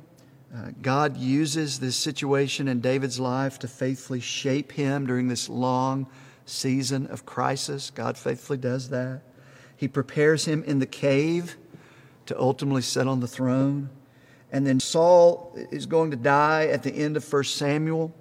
uh, 0.55 0.71
God 0.81 1.17
uses 1.17 1.79
this 1.79 1.95
situation 1.95 2.67
in 2.67 2.81
David's 2.81 3.19
life 3.19 3.59
to 3.59 3.67
faithfully 3.67 4.21
shape 4.21 4.71
him 4.71 5.05
during 5.05 5.27
this 5.27 5.49
long 5.49 6.07
season 6.45 7.05
of 7.07 7.25
crisis. 7.25 7.91
God 7.91 8.17
faithfully 8.17 8.57
does 8.57 8.89
that. 8.89 9.21
He 9.77 9.87
prepares 9.87 10.45
him 10.45 10.63
in 10.63 10.79
the 10.79 10.85
cave 10.85 11.55
to 12.25 12.37
ultimately 12.37 12.81
sit 12.81 13.07
on 13.07 13.21
the 13.21 13.27
throne. 13.27 13.89
And 14.51 14.65
then 14.65 14.79
Saul 14.79 15.53
is 15.71 15.85
going 15.85 16.11
to 16.11 16.17
die 16.17 16.67
at 16.67 16.83
the 16.83 16.91
end 16.91 17.15
of 17.15 17.31
1 17.31 17.43
Samuel. 17.45 18.13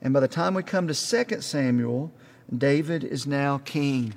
And 0.00 0.14
by 0.14 0.20
the 0.20 0.28
time 0.28 0.54
we 0.54 0.62
come 0.62 0.88
to 0.88 0.94
2 0.94 1.40
Samuel, 1.40 2.12
David 2.56 3.04
is 3.04 3.26
now 3.26 3.58
king. 3.58 4.14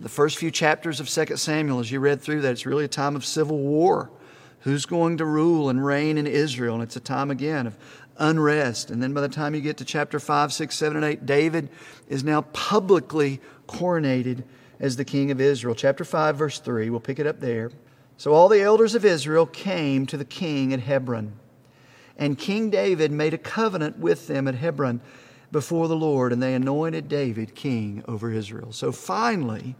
The 0.00 0.08
first 0.08 0.38
few 0.38 0.50
chapters 0.50 0.98
of 1.00 1.08
2 1.08 1.36
Samuel, 1.36 1.78
as 1.78 1.92
you 1.92 2.00
read 2.00 2.20
through 2.20 2.40
that, 2.40 2.52
it's 2.52 2.66
really 2.66 2.84
a 2.84 2.88
time 2.88 3.14
of 3.14 3.24
civil 3.24 3.58
war. 3.58 4.10
Who's 4.60 4.86
going 4.86 5.18
to 5.18 5.26
rule 5.26 5.68
and 5.68 5.84
reign 5.84 6.16
in 6.16 6.26
Israel? 6.26 6.74
And 6.74 6.82
it's 6.82 6.96
a 6.96 7.00
time 7.00 7.30
again 7.30 7.66
of 7.66 7.76
unrest. 8.16 8.90
And 8.90 9.02
then 9.02 9.12
by 9.12 9.20
the 9.20 9.28
time 9.28 9.54
you 9.54 9.60
get 9.60 9.76
to 9.76 9.84
chapter 9.84 10.18
5, 10.18 10.52
6, 10.52 10.74
7, 10.74 10.96
and 10.96 11.04
8, 11.04 11.26
David 11.26 11.68
is 12.08 12.24
now 12.24 12.42
publicly 12.42 13.40
coronated 13.68 14.42
as 14.84 14.96
the 14.96 15.04
king 15.04 15.30
of 15.30 15.40
Israel. 15.40 15.74
Chapter 15.74 16.04
5, 16.04 16.36
verse 16.36 16.58
3, 16.58 16.90
we'll 16.90 17.00
pick 17.00 17.18
it 17.18 17.26
up 17.26 17.40
there. 17.40 17.70
So 18.18 18.34
all 18.34 18.50
the 18.50 18.60
elders 18.60 18.94
of 18.94 19.02
Israel 19.02 19.46
came 19.46 20.04
to 20.04 20.18
the 20.18 20.26
king 20.26 20.74
at 20.74 20.80
Hebron. 20.80 21.32
And 22.18 22.36
King 22.36 22.68
David 22.68 23.10
made 23.10 23.32
a 23.32 23.38
covenant 23.38 23.98
with 23.98 24.26
them 24.26 24.46
at 24.46 24.56
Hebron 24.56 25.00
before 25.50 25.88
the 25.88 25.96
Lord, 25.96 26.34
and 26.34 26.42
they 26.42 26.52
anointed 26.52 27.08
David 27.08 27.54
king 27.54 28.04
over 28.06 28.30
Israel. 28.30 28.72
So 28.72 28.92
finally, 28.92 29.74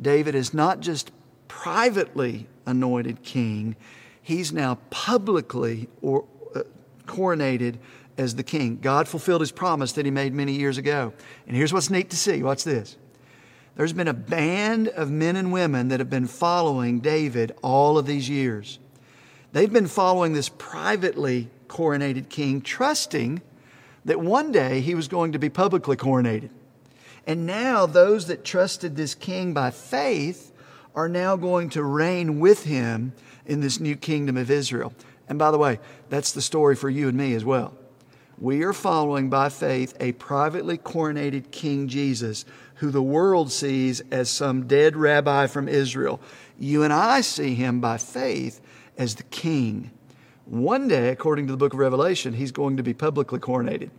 David 0.00 0.36
is 0.36 0.54
not 0.54 0.78
just 0.78 1.10
privately 1.48 2.46
anointed 2.66 3.24
king, 3.24 3.74
he's 4.22 4.52
now 4.52 4.78
publicly 4.90 5.88
or, 6.02 6.24
uh, 6.54 6.62
coronated 7.06 7.78
as 8.16 8.36
the 8.36 8.44
king. 8.44 8.78
God 8.80 9.08
fulfilled 9.08 9.40
his 9.40 9.50
promise 9.50 9.90
that 9.92 10.04
he 10.04 10.12
made 10.12 10.32
many 10.32 10.52
years 10.52 10.78
ago. 10.78 11.12
And 11.48 11.56
here's 11.56 11.72
what's 11.72 11.90
neat 11.90 12.10
to 12.10 12.16
see 12.16 12.44
watch 12.44 12.62
this. 12.62 12.96
There's 13.76 13.92
been 13.92 14.08
a 14.08 14.14
band 14.14 14.88
of 14.88 15.10
men 15.10 15.36
and 15.36 15.52
women 15.52 15.88
that 15.88 16.00
have 16.00 16.10
been 16.10 16.26
following 16.26 17.00
David 17.00 17.52
all 17.62 17.98
of 17.98 18.06
these 18.06 18.28
years. 18.28 18.78
They've 19.52 19.72
been 19.72 19.86
following 19.86 20.32
this 20.32 20.48
privately 20.48 21.50
coronated 21.68 22.28
king, 22.30 22.62
trusting 22.62 23.42
that 24.06 24.20
one 24.20 24.50
day 24.50 24.80
he 24.80 24.94
was 24.94 25.08
going 25.08 25.32
to 25.32 25.38
be 25.38 25.50
publicly 25.50 25.96
coronated. 25.96 26.50
And 27.26 27.44
now 27.44 27.86
those 27.86 28.28
that 28.28 28.44
trusted 28.44 28.96
this 28.96 29.14
king 29.14 29.52
by 29.52 29.70
faith 29.70 30.52
are 30.94 31.08
now 31.08 31.36
going 31.36 31.68
to 31.70 31.82
reign 31.82 32.40
with 32.40 32.64
him 32.64 33.12
in 33.44 33.60
this 33.60 33.78
new 33.78 33.96
kingdom 33.96 34.36
of 34.36 34.50
Israel. 34.50 34.94
And 35.28 35.38
by 35.38 35.50
the 35.50 35.58
way, 35.58 35.80
that's 36.08 36.32
the 36.32 36.40
story 36.40 36.76
for 36.76 36.88
you 36.88 37.08
and 37.08 37.18
me 37.18 37.34
as 37.34 37.44
well. 37.44 37.74
We 38.38 38.62
are 38.64 38.72
following 38.72 39.30
by 39.30 39.48
faith 39.48 39.96
a 39.98 40.12
privately 40.12 40.76
coronated 40.76 41.50
King 41.50 41.88
Jesus, 41.88 42.44
who 42.76 42.90
the 42.90 43.02
world 43.02 43.50
sees 43.50 44.00
as 44.10 44.30
some 44.30 44.66
dead 44.66 44.96
rabbi 44.96 45.46
from 45.46 45.68
Israel. 45.68 46.20
You 46.58 46.82
and 46.82 46.92
I 46.92 47.20
see 47.20 47.54
him 47.54 47.80
by 47.80 47.98
faith 47.98 48.60
as 48.96 49.14
the 49.14 49.22
king. 49.24 49.90
One 50.44 50.88
day, 50.88 51.08
according 51.08 51.46
to 51.46 51.52
the 51.52 51.56
book 51.56 51.72
of 51.72 51.78
Revelation, 51.78 52.34
he's 52.34 52.52
going 52.52 52.76
to 52.76 52.82
be 52.82 52.94
publicly 52.94 53.38
coronated. 53.38 53.90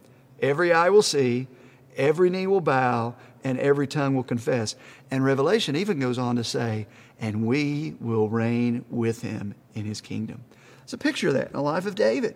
Every 0.42 0.72
eye 0.72 0.90
will 0.90 1.02
see, 1.02 1.48
every 1.96 2.30
knee 2.30 2.48
will 2.48 2.62
bow, 2.62 3.16
and 3.44 3.60
every 3.60 3.88
tongue 3.88 4.16
will 4.16 4.24
confess. 4.24 4.76
And 5.12 5.24
Revelation 5.24 5.76
even 5.76 6.00
goes 6.00 6.18
on 6.18 6.36
to 6.36 6.44
say, 6.44 6.88
and 7.20 7.46
we 7.46 7.96
will 8.00 8.30
reign 8.30 8.86
with 8.90 9.22
him 9.22 9.56
in 9.74 9.86
his 9.86 10.02
kingdom. 10.02 10.44
It's 10.84 10.94
a 10.94 10.98
picture 10.98 11.30
of 11.30 11.34
that 11.34 11.48
in 11.48 11.54
the 11.54 11.62
life 11.62 11.86
of 11.86 11.96
David. 11.96 12.36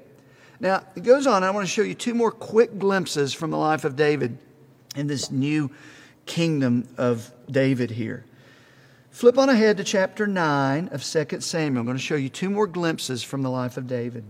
Now, 0.60 0.84
it 0.96 1.04
goes 1.04 1.26
on. 1.26 1.44
I 1.44 1.52
want 1.52 1.66
to 1.66 1.72
show 1.72 1.82
you 1.82 1.94
two 1.94 2.14
more 2.14 2.32
quick 2.32 2.78
glimpses 2.78 3.34
from 3.34 3.52
the 3.52 3.58
life 3.58 3.84
of 3.86 3.96
David 3.96 4.38
in 4.96 5.08
this 5.08 5.32
new 5.32 5.72
kingdom 6.26 6.88
of 6.98 7.32
David 7.50 7.92
here. 7.92 8.26
Flip 9.12 9.38
on 9.38 9.50
ahead 9.50 9.78
to 9.78 9.84
chapter 9.84 10.26
9 10.26 10.90
of 10.92 11.04
2 11.04 11.42
Samuel. 11.42 11.82
I'm 11.82 11.86
going 11.86 11.98
to 11.98 12.04
show 12.04 12.16
you 12.16 12.30
two 12.30 12.50
more 12.50 12.68
glimpses 12.68 13.24
from 13.24 13.42
the 13.42 13.50
life 13.50 13.76
of 13.76 13.86
David. 13.88 14.24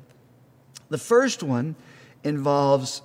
The 0.90 0.98
first 0.98 1.44
one 1.44 1.76
involves 2.24 3.02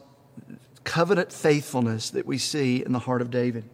covenant 0.85 1.33
faithfulness 1.33 2.11
that 2.11 2.27
we 2.27 2.39
see 2.39 2.83
in 2.85 2.93
the 2.93 2.99
heart 3.01 3.21
of 3.21 3.31
David. 3.31 3.65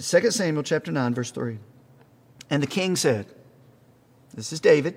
Samuel 0.30 0.62
chapter 0.62 0.90
9 0.90 1.14
verse 1.14 1.30
3. 1.30 1.58
And 2.50 2.62
the 2.62 2.66
king 2.66 2.96
said, 2.96 3.26
This 4.34 4.52
is 4.52 4.60
David. 4.60 4.96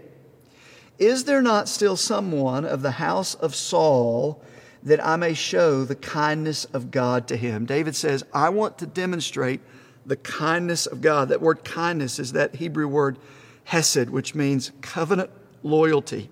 Is 0.97 1.25
there 1.25 1.41
not 1.41 1.69
still 1.69 1.95
someone 1.95 2.65
of 2.65 2.81
the 2.81 2.91
house 2.91 3.35
of 3.35 3.55
Saul 3.55 4.43
that 4.83 5.05
I 5.05 5.15
may 5.15 5.33
show 5.33 5.83
the 5.83 5.95
kindness 5.95 6.65
of 6.65 6.91
God 6.91 7.27
to 7.27 7.37
him? 7.37 7.65
David 7.65 7.95
says, 7.95 8.23
I 8.33 8.49
want 8.49 8.77
to 8.79 8.85
demonstrate 8.85 9.61
the 10.05 10.15
kindness 10.15 10.85
of 10.85 11.01
God. 11.01 11.29
That 11.29 11.41
word 11.41 11.63
kindness 11.63 12.19
is 12.19 12.33
that 12.33 12.55
Hebrew 12.55 12.87
word 12.87 13.17
hesed, 13.65 14.09
which 14.09 14.35
means 14.35 14.71
covenant 14.81 15.29
loyalty, 15.63 16.29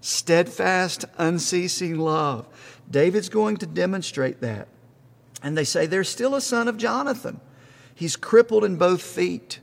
steadfast, 0.00 1.04
unceasing 1.18 1.98
love. 1.98 2.46
David's 2.90 3.28
going 3.28 3.56
to 3.58 3.66
demonstrate 3.66 4.40
that. 4.40 4.68
And 5.42 5.56
they 5.56 5.64
say, 5.64 5.86
There's 5.86 6.08
still 6.08 6.34
a 6.34 6.40
son 6.40 6.68
of 6.68 6.76
Jonathan. 6.76 7.40
He's 7.94 8.16
crippled 8.16 8.64
in 8.64 8.76
both 8.76 9.02
feet. 9.02 9.60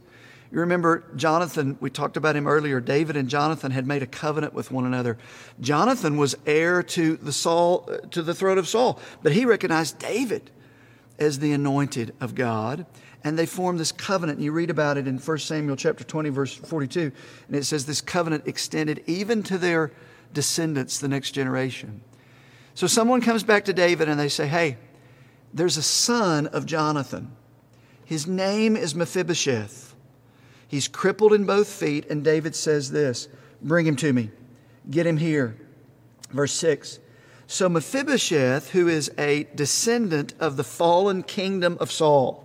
You 0.51 0.61
remember 0.61 1.03
Jonathan, 1.15 1.77
we 1.81 1.89
talked 1.89 2.15
about 2.15 2.35
him 2.35 2.47
earlier. 2.47 2.79
David 2.79 3.17
and 3.17 3.27
Jonathan 3.27 3.71
had 3.71 3.85
made 3.85 4.01
a 4.01 4.07
covenant 4.07 4.53
with 4.53 4.71
one 4.71 4.85
another. 4.85 5.17
Jonathan 5.59 6.17
was 6.17 6.35
heir 6.45 6.81
to 6.83 7.17
the 7.17 7.33
Saul 7.33 7.87
uh, 7.91 7.97
to 8.11 8.21
the 8.21 8.33
throne 8.33 8.57
of 8.57 8.67
Saul, 8.67 8.99
but 9.23 9.33
he 9.33 9.45
recognized 9.45 9.99
David 9.99 10.49
as 11.19 11.39
the 11.39 11.51
anointed 11.51 12.13
of 12.21 12.33
God, 12.33 12.85
and 13.23 13.37
they 13.37 13.45
formed 13.45 13.79
this 13.79 13.91
covenant. 13.91 14.37
And 14.37 14.45
you 14.45 14.53
read 14.53 14.69
about 14.69 14.97
it 14.97 15.07
in 15.07 15.17
1 15.17 15.37
Samuel 15.39 15.75
chapter 15.75 16.05
20 16.05 16.29
verse 16.29 16.53
42, 16.53 17.11
and 17.47 17.55
it 17.55 17.65
says 17.65 17.85
this 17.85 17.99
covenant 17.99 18.47
extended 18.47 19.03
even 19.05 19.43
to 19.43 19.57
their 19.57 19.91
descendants, 20.33 20.99
the 20.99 21.09
next 21.09 21.31
generation. 21.31 22.01
So 22.73 22.87
someone 22.87 23.19
comes 23.19 23.43
back 23.43 23.65
to 23.65 23.73
David 23.73 24.07
and 24.07 24.17
they 24.17 24.29
say, 24.29 24.47
"Hey, 24.47 24.77
there's 25.53 25.75
a 25.75 25.83
son 25.83 26.47
of 26.47 26.65
Jonathan. 26.65 27.33
His 28.05 28.27
name 28.27 28.77
is 28.77 28.95
Mephibosheth." 28.95 29.86
He's 30.67 30.87
crippled 30.87 31.33
in 31.33 31.45
both 31.45 31.67
feet, 31.67 32.05
and 32.09 32.23
David 32.23 32.55
says 32.55 32.91
this 32.91 33.27
Bring 33.61 33.85
him 33.85 33.95
to 33.97 34.13
me, 34.13 34.31
get 34.89 35.07
him 35.07 35.17
here. 35.17 35.57
Verse 36.31 36.53
6 36.53 36.99
So 37.47 37.69
Mephibosheth, 37.69 38.71
who 38.71 38.87
is 38.87 39.11
a 39.17 39.47
descendant 39.55 40.33
of 40.39 40.57
the 40.57 40.63
fallen 40.63 41.23
kingdom 41.23 41.77
of 41.79 41.91
Saul, 41.91 42.43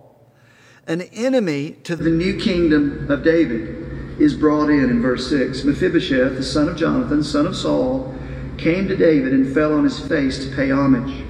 an 0.87 1.01
enemy 1.01 1.71
to 1.83 1.95
the 1.95 2.09
new 2.09 2.39
kingdom 2.39 3.09
of 3.09 3.23
David, 3.23 4.19
is 4.19 4.35
brought 4.35 4.69
in 4.69 4.89
in 4.89 5.01
verse 5.01 5.29
6. 5.29 5.63
Mephibosheth, 5.63 6.35
the 6.35 6.43
son 6.43 6.69
of 6.69 6.77
Jonathan, 6.77 7.23
son 7.23 7.47
of 7.47 7.55
Saul, 7.55 8.13
came 8.57 8.87
to 8.87 8.95
David 8.95 9.33
and 9.33 9.53
fell 9.53 9.73
on 9.73 9.83
his 9.83 9.99
face 9.99 10.45
to 10.45 10.55
pay 10.55 10.71
homage. 10.71 11.23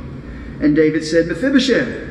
And 0.61 0.75
David 0.75 1.05
said, 1.05 1.27
Mephibosheth. 1.27 2.09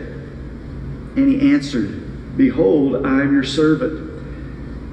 And 1.16 1.29
he 1.29 1.53
answered, 1.53 2.37
Behold, 2.37 3.07
I 3.07 3.21
am 3.21 3.33
your 3.33 3.45
servant. 3.45 4.12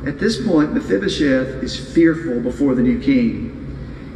At 0.05 0.17
this 0.17 0.45
point, 0.45 0.73
Mephibosheth 0.73 1.61
is 1.61 1.93
fearful 1.93 2.39
before 2.39 2.73
the 2.73 2.81
new 2.81 2.99
king. 2.99 3.55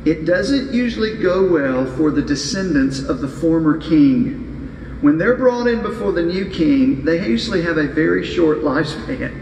It 0.06 0.26
doesn't 0.26 0.74
usually 0.74 1.18
go 1.18 1.46
well 1.46 1.86
for 1.98 2.10
the 2.10 2.22
descendants 2.22 3.00
of 3.00 3.20
the 3.20 3.28
former 3.28 3.78
king. 3.78 4.98
When 5.02 5.18
they're 5.18 5.36
brought 5.36 5.68
in 5.68 5.82
before 5.82 6.14
the 6.14 6.24
new 6.24 6.50
king, 6.50 7.04
they 7.04 7.28
usually 7.28 7.62
have 7.64 7.78
a 7.78 7.88
very 7.88 8.26
short 8.26 8.60
lifespan. 8.60 9.40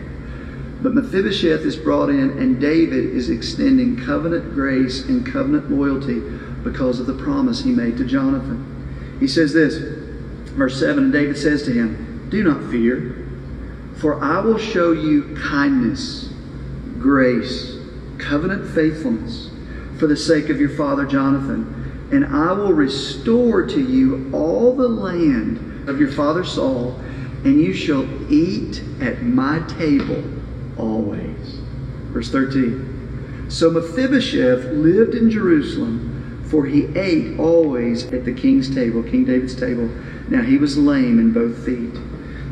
But 0.82 0.96
Mephibosheth 0.96 1.62
is 1.62 1.76
brought 1.76 2.10
in, 2.10 2.32
and 2.40 2.60
David 2.60 3.06
is 3.06 3.30
extending 3.30 3.96
covenant 3.96 4.56
grace 4.56 5.06
and 5.06 5.26
covenant 5.26 5.72
loyalty 5.72 6.20
because 6.64 7.00
of 7.00 7.06
the 7.06 7.14
promise 7.14 7.64
he 7.64 7.72
made 7.72 7.98
to 7.98 8.06
Jonathan. 8.06 9.18
He 9.20 9.28
says 9.28 9.54
this, 9.54 9.76
verse 10.54 10.80
7 10.80 11.04
And 11.04 11.14
David 11.14 11.38
says 11.38 11.62
to 11.64 11.72
him, 11.72 12.28
Do 12.30 12.44
not 12.44 12.72
fear, 12.72 13.28
for 13.98 14.24
I 14.24 14.40
will 14.40 14.58
show 14.58 14.92
you 14.92 15.36
kindness 15.36 16.31
grace, 17.02 17.78
covenant 18.18 18.70
faithfulness 18.74 19.50
for 19.98 20.08
the 20.08 20.18
sake 20.18 20.50
of 20.50 20.60
your 20.60 20.70
father 20.70 21.06
Jonathan. 21.06 22.10
And 22.12 22.26
I 22.26 22.52
will 22.52 22.74
restore 22.74 23.66
to 23.68 23.82
you 23.82 24.30
all 24.34 24.76
the 24.76 24.88
land 24.88 25.88
of 25.88 26.00
your 26.00 26.12
father 26.12 26.44
Saul, 26.44 27.00
and 27.44 27.60
you 27.60 27.74
shall 27.74 28.04
eat 28.32 28.84
at 29.00 29.24
my 29.24 29.60
table 29.68 30.24
always. 30.78 31.60
Verse 32.12 32.30
13. 32.30 33.48
So 33.50 33.70
Mephibosheth 33.70 34.66
lived 34.66 35.16
in 35.16 35.30
Jerusalem, 35.30 36.44
for 36.50 36.66
he 36.66 36.86
ate 36.98 37.40
always 37.40 38.12
at 38.12 38.26
the 38.26 38.34
king's 38.34 38.74
table, 38.74 39.04
King 39.04 39.26
David's 39.26 39.56
table. 39.56 39.88
Now 40.30 40.42
he 40.42 40.58
was 40.58 40.78
lame 40.78 41.20
in 41.20 41.32
both 41.32 41.66
feet. 41.66 41.94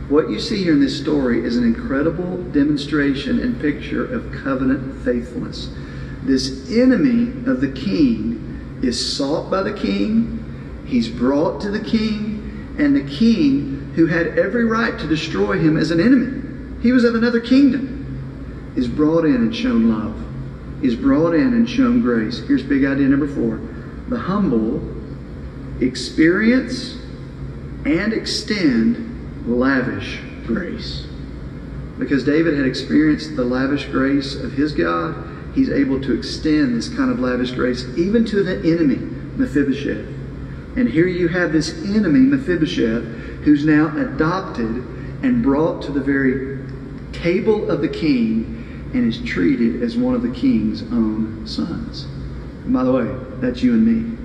What 0.09 0.31
you 0.31 0.39
see 0.39 0.63
here 0.63 0.73
in 0.73 0.79
this 0.79 0.99
story 0.99 1.45
is 1.45 1.55
an 1.55 1.63
incredible 1.63 2.41
demonstration 2.51 3.39
and 3.39 3.61
picture 3.61 4.11
of 4.11 4.31
covenant 4.31 5.03
faithfulness. 5.05 5.69
This 6.23 6.71
enemy 6.71 7.31
of 7.45 7.61
the 7.61 7.71
king 7.71 8.79
is 8.81 9.15
sought 9.17 9.51
by 9.51 9.61
the 9.61 9.73
king, 9.73 10.83
he's 10.87 11.07
brought 11.07 11.61
to 11.61 11.69
the 11.69 11.79
king, 11.79 12.75
and 12.79 12.95
the 12.95 13.03
king, 13.03 13.91
who 13.95 14.07
had 14.07 14.39
every 14.39 14.65
right 14.65 14.97
to 14.97 15.07
destroy 15.07 15.59
him 15.59 15.77
as 15.77 15.91
an 15.91 15.99
enemy, 15.99 16.81
he 16.81 16.91
was 16.91 17.03
of 17.03 17.13
another 17.13 17.39
kingdom, 17.39 18.73
is 18.75 18.87
brought 18.87 19.25
in 19.25 19.35
and 19.35 19.55
shown 19.55 19.91
love, 19.91 20.83
is 20.83 20.95
brought 20.95 21.35
in 21.35 21.53
and 21.53 21.69
shown 21.69 22.01
grace. 22.01 22.39
Here's 22.47 22.63
big 22.63 22.83
idea 22.83 23.07
number 23.07 23.27
four 23.27 23.57
the 24.09 24.17
humble 24.17 24.81
experience 25.81 26.95
and 27.85 28.11
extend 28.11 29.08
lavish 29.45 30.19
grace. 30.45 31.07
Because 31.97 32.23
David 32.23 32.55
had 32.55 32.65
experienced 32.65 33.35
the 33.35 33.43
lavish 33.43 33.85
grace 33.85 34.35
of 34.35 34.53
his 34.53 34.73
God, 34.73 35.15
he's 35.53 35.69
able 35.69 36.01
to 36.01 36.13
extend 36.17 36.75
this 36.75 36.89
kind 36.89 37.11
of 37.11 37.19
lavish 37.19 37.51
grace 37.51 37.85
even 37.97 38.25
to 38.25 38.43
the 38.43 38.57
enemy, 38.71 38.97
Mephibosheth. 39.35 40.07
And 40.77 40.87
here 40.87 41.07
you 41.07 41.27
have 41.27 41.51
this 41.51 41.73
enemy, 41.83 42.19
Mephibosheth, 42.19 43.03
who's 43.43 43.65
now 43.65 43.87
adopted 43.97 44.65
and 45.23 45.43
brought 45.43 45.81
to 45.83 45.91
the 45.91 45.99
very 45.99 46.59
table 47.11 47.69
of 47.69 47.81
the 47.81 47.87
king 47.87 48.91
and 48.93 49.05
is 49.05 49.21
treated 49.23 49.83
as 49.83 49.97
one 49.97 50.15
of 50.15 50.21
the 50.21 50.31
king's 50.31 50.83
own 50.83 51.45
sons. 51.45 52.05
And 52.63 52.73
by 52.73 52.83
the 52.83 52.91
way, 52.91 53.07
that's 53.41 53.61
you 53.61 53.73
and 53.73 53.85
me. 53.85 54.17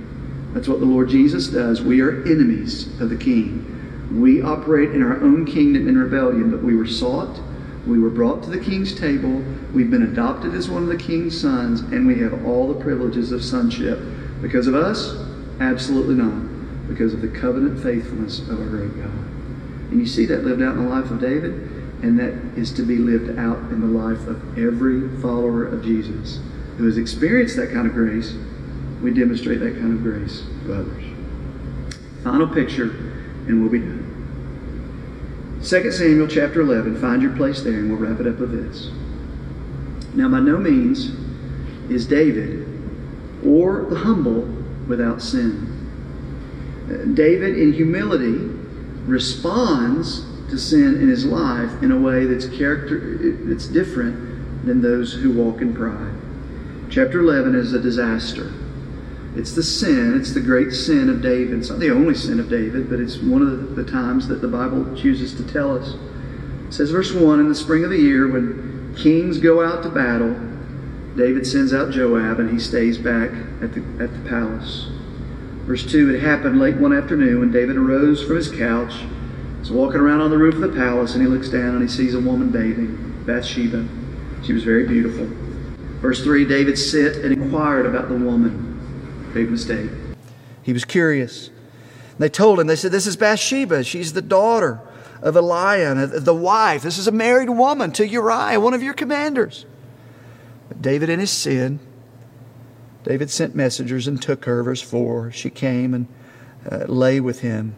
That's 0.53 0.69
what 0.69 0.81
the 0.81 0.87
Lord 0.87 1.09
Jesus 1.09 1.49
does. 1.49 1.83
We 1.83 2.01
are 2.01 2.23
enemies 2.25 2.87
of 3.01 3.11
the 3.11 3.17
king. 3.17 3.74
We 4.15 4.43
operate 4.43 4.91
in 4.91 5.03
our 5.03 5.21
own 5.21 5.45
kingdom 5.45 5.89
in 5.89 5.99
rebellion, 5.99 6.51
but 6.51 6.63
we 6.63 6.77
were 6.77 6.87
sought. 6.87 7.41
We 7.87 7.99
were 7.99 8.11
brought 8.11 8.45
to 8.45 8.51
the 8.51 8.59
king's 8.59 8.95
table. 8.95 9.43
We've 9.73 9.91
been 9.91 10.05
adopted 10.05 10.55
as 10.55 10.69
one 10.69 10.85
of 10.85 10.89
the 10.89 10.97
king's 10.97 11.39
sons, 11.39 11.81
and 11.81 12.07
we 12.07 12.19
have 12.21 12.47
all 12.47 12.73
the 12.73 12.81
privileges 12.81 13.33
of 13.33 13.43
sonship. 13.43 13.99
Because 14.41 14.67
of 14.69 14.75
us? 14.75 15.17
Absolutely 15.59 16.15
not. 16.15 16.89
Because 16.89 17.13
of 17.13 17.23
the 17.23 17.29
covenant 17.29 17.83
faithfulness 17.83 18.41
of 18.49 18.61
our 18.61 18.67
great 18.67 18.97
God. 18.97 19.13
And 19.91 20.01
you 20.01 20.07
see 20.07 20.27
that 20.27 20.45
lived 20.45 20.63
out 20.63 20.77
in 20.77 20.85
the 20.85 20.91
life 20.91 21.11
of 21.11 21.21
David, 21.21 21.53
and 22.03 22.19
that 22.19 22.33
is 22.57 22.73
to 22.75 22.83
be 22.83 22.99
lived 22.99 23.39
out 23.39 23.59
in 23.71 23.81
the 23.81 23.87
life 23.87 24.27
of 24.29 24.59
every 24.59 25.09
follower 25.21 25.65
of 25.65 25.83
Jesus 25.83 26.41
who 26.77 26.87
has 26.87 26.99
experienced 26.99 27.57
that 27.57 27.73
kind 27.73 27.87
of 27.87 27.95
grace. 27.95 28.35
We 29.03 29.13
demonstrate 29.13 29.61
that 29.61 29.75
kind 29.75 29.93
of 29.93 30.03
grace 30.03 30.43
to 30.67 30.75
others. 30.75 31.05
Final 32.23 32.49
picture, 32.49 32.91
and 33.47 33.61
we'll 33.61 33.71
be 33.71 33.81
done. 33.81 34.04
2 35.65 35.93
Samuel 35.93 36.29
chapter 36.29 36.61
11, 36.61 37.01
find 37.01 37.23
your 37.23 37.35
place 37.37 37.63
there, 37.63 37.73
and 37.73 37.91
we'll 37.91 37.99
wrap 37.99 38.21
it 38.21 38.27
up 38.27 38.39
with 38.39 38.53
this. 38.53 38.91
Now, 40.15 40.29
by 40.29 40.41
no 40.41 40.59
means 40.59 41.11
is 41.91 42.07
David 42.07 42.69
or 43.43 43.87
the 43.89 43.97
humble 43.97 44.43
without 44.87 45.23
sin. 45.23 45.71
Uh, 46.87 47.15
David, 47.15 47.59
in 47.59 47.73
humility, 47.73 48.37
responds 49.07 50.27
to 50.51 50.59
sin 50.59 51.01
in 51.01 51.09
his 51.09 51.25
life 51.25 51.83
in 51.83 51.91
a 51.91 51.99
way 51.99 52.27
that's 52.27 52.47
character 52.47 53.17
that's 53.45 53.67
different 53.67 54.67
than 54.67 54.83
those 54.83 55.15
who 55.15 55.33
walk 55.33 55.63
in 55.63 55.75
pride. 55.75 56.15
Chapter 56.91 57.21
11 57.21 57.55
is 57.55 57.73
a 57.73 57.81
disaster. 57.81 58.53
It's 59.37 59.53
the 59.53 59.63
sin, 59.63 60.19
it's 60.19 60.33
the 60.33 60.41
great 60.41 60.73
sin 60.73 61.09
of 61.09 61.21
David. 61.21 61.59
It's 61.59 61.71
not 61.71 61.81
the 61.81 61.91
only 61.91 62.15
sin 62.15 62.39
of 62.39 62.49
David, 62.49 62.89
but 62.89 63.01
it's 63.01 63.19
one 63.19 63.43
of 63.43 63.75
the, 63.75 63.85
times 63.85 64.29
that 64.29 64.41
the 64.41 64.49
Bible 64.49 64.97
chooses 64.97 65.35
to 65.35 65.53
tell 65.53 65.77
us. 65.77 65.95
It 66.69 66.73
says, 66.73 66.91
verse 66.91 67.13
1 67.13 67.41
In 67.41 67.49
the 67.49 67.55
spring 67.55 67.83
of 67.85 67.91
the 67.91 67.99
year, 67.99 68.31
when 68.31 68.95
kings 68.97 69.39
go 69.39 69.65
out 69.65 69.83
to 69.83 69.89
battle, 69.89 70.35
David 71.17 71.47
sends 71.47 71.73
out 71.73 71.93
Joab 71.93 72.39
and 72.39 72.51
he 72.51 72.59
stays 72.59 72.97
back 72.97 73.31
at 73.61 73.73
the, 73.75 73.81
at 74.01 74.13
the 74.13 74.29
palace. 74.29 74.89
Verse 75.67 75.85
2 75.91 76.15
It 76.15 76.21
happened 76.21 76.61
late 76.61 76.77
one 76.77 76.93
afternoon 76.93 77.41
when 77.41 77.51
David 77.51 77.77
arose 77.77 78.23
from 78.23 78.37
his 78.37 78.51
couch, 78.51 78.95
He's 79.59 79.73
walking 79.73 80.01
around 80.01 80.21
on 80.21 80.31
the 80.31 80.37
roof 80.37 80.57
of 80.57 80.61
the 80.61 80.69
palace, 80.69 81.15
and 81.15 81.23
he 81.23 81.29
looks 81.29 81.49
down 81.49 81.75
and 81.75 81.83
he 81.83 81.89
sees 81.89 82.15
a 82.15 82.21
woman 82.21 82.51
bathing, 82.51 83.23
Bathsheba. 83.25 83.89
She 84.45 84.53
was 84.53 84.63
very 84.63 84.87
beautiful. 84.87 85.27
Verse 86.03 86.23
3 86.23 86.45
David 86.45 86.79
sent 86.79 87.17
and 87.17 87.33
inquired 87.33 87.87
about 87.87 88.11
the 88.11 88.17
woman. 88.17 88.74
Big 89.35 89.51
mistake. 89.51 89.91
He 90.63 90.73
was 90.73 90.85
curious. 90.85 91.51
They 92.19 92.29
told 92.29 92.61
him, 92.61 92.69
they 92.69 92.77
said, 92.77 92.93
This 92.93 93.09
is 93.09 93.17
Bathsheba. 93.17 93.83
She's 93.83 94.13
the 94.13 94.23
daughter 94.23 94.81
of 95.21 95.35
Eliam, 95.35 96.25
the 96.25 96.35
wife. 96.35 96.83
This 96.83 96.99
is 96.99 97.09
a 97.09 97.13
married 97.13 97.51
woman 97.51 97.91
to 97.93 98.07
Uriah, 98.07 98.61
one 98.61 98.75
of 98.75 98.83
your 98.83 98.95
commanders. 98.95 99.67
But 100.69 100.81
David, 100.81 101.09
in 101.09 101.19
his 101.19 101.33
sin, 101.33 101.81
David 103.03 103.29
sent 103.29 103.57
messengers 103.57 104.07
and 104.07 104.23
took 104.23 104.45
her. 104.45 104.63
Verse 104.63 104.81
4 104.81 105.33
She 105.33 105.51
came 105.51 105.95
and 105.95 106.07
uh, 106.71 106.85
lay 106.87 107.19
with 107.19 107.41
him. 107.41 107.75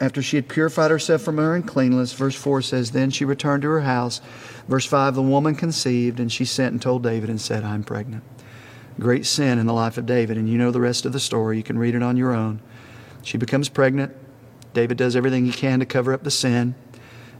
After 0.00 0.20
she 0.20 0.36
had 0.36 0.48
purified 0.48 0.90
herself 0.90 1.22
from 1.22 1.36
her 1.36 1.54
uncleanness, 1.54 2.12
verse 2.12 2.34
4 2.34 2.60
says, 2.62 2.90
Then 2.90 3.10
she 3.10 3.24
returned 3.24 3.62
to 3.62 3.68
her 3.68 3.82
house. 3.82 4.20
Verse 4.66 4.84
5 4.84 5.14
The 5.14 5.22
woman 5.22 5.54
conceived, 5.54 6.18
and 6.18 6.32
she 6.32 6.44
sent 6.44 6.72
and 6.72 6.82
told 6.82 7.04
David 7.04 7.30
and 7.30 7.40
said, 7.40 7.62
I'm 7.62 7.84
pregnant 7.84 8.24
great 9.00 9.26
sin 9.26 9.58
in 9.58 9.66
the 9.66 9.72
life 9.72 9.98
of 9.98 10.06
David, 10.06 10.36
and 10.36 10.48
you 10.48 10.58
know 10.58 10.70
the 10.70 10.80
rest 10.80 11.06
of 11.06 11.12
the 11.12 11.20
story. 11.20 11.56
You 11.56 11.62
can 11.62 11.78
read 11.78 11.94
it 11.94 12.02
on 12.02 12.16
your 12.16 12.32
own. 12.32 12.60
She 13.22 13.38
becomes 13.38 13.68
pregnant. 13.68 14.14
David 14.74 14.96
does 14.96 15.16
everything 15.16 15.44
he 15.44 15.52
can 15.52 15.80
to 15.80 15.86
cover 15.86 16.12
up 16.12 16.24
the 16.24 16.30
sin. 16.30 16.74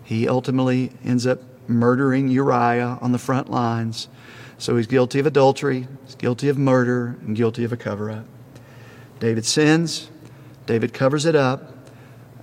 He 0.05 0.29
ultimately 0.29 0.93
ends 1.05 1.27
up 1.27 1.41
murdering 1.69 2.29
Uriah 2.29 2.99
on 3.01 3.13
the 3.13 3.19
front 3.19 3.51
lines. 3.51 4.09
So 4.57 4.77
he's 4.77 4.87
guilty 4.87 5.21
of 5.21 5.27
adultery, 5.27 5.87
he's 6.05 6.17
guilty 6.17 6.49
of 6.49 6.59
murder, 6.59 7.17
and 7.21 7.37
guilty 7.37 7.63
of 7.65 7.73
a 7.73 7.77
cover 7.77 8.11
up. 8.11 8.25
David 9.21 9.45
sins, 9.45 10.11
David 10.67 10.93
covers 10.93 11.27
it 11.27 11.37
up, 11.37 11.75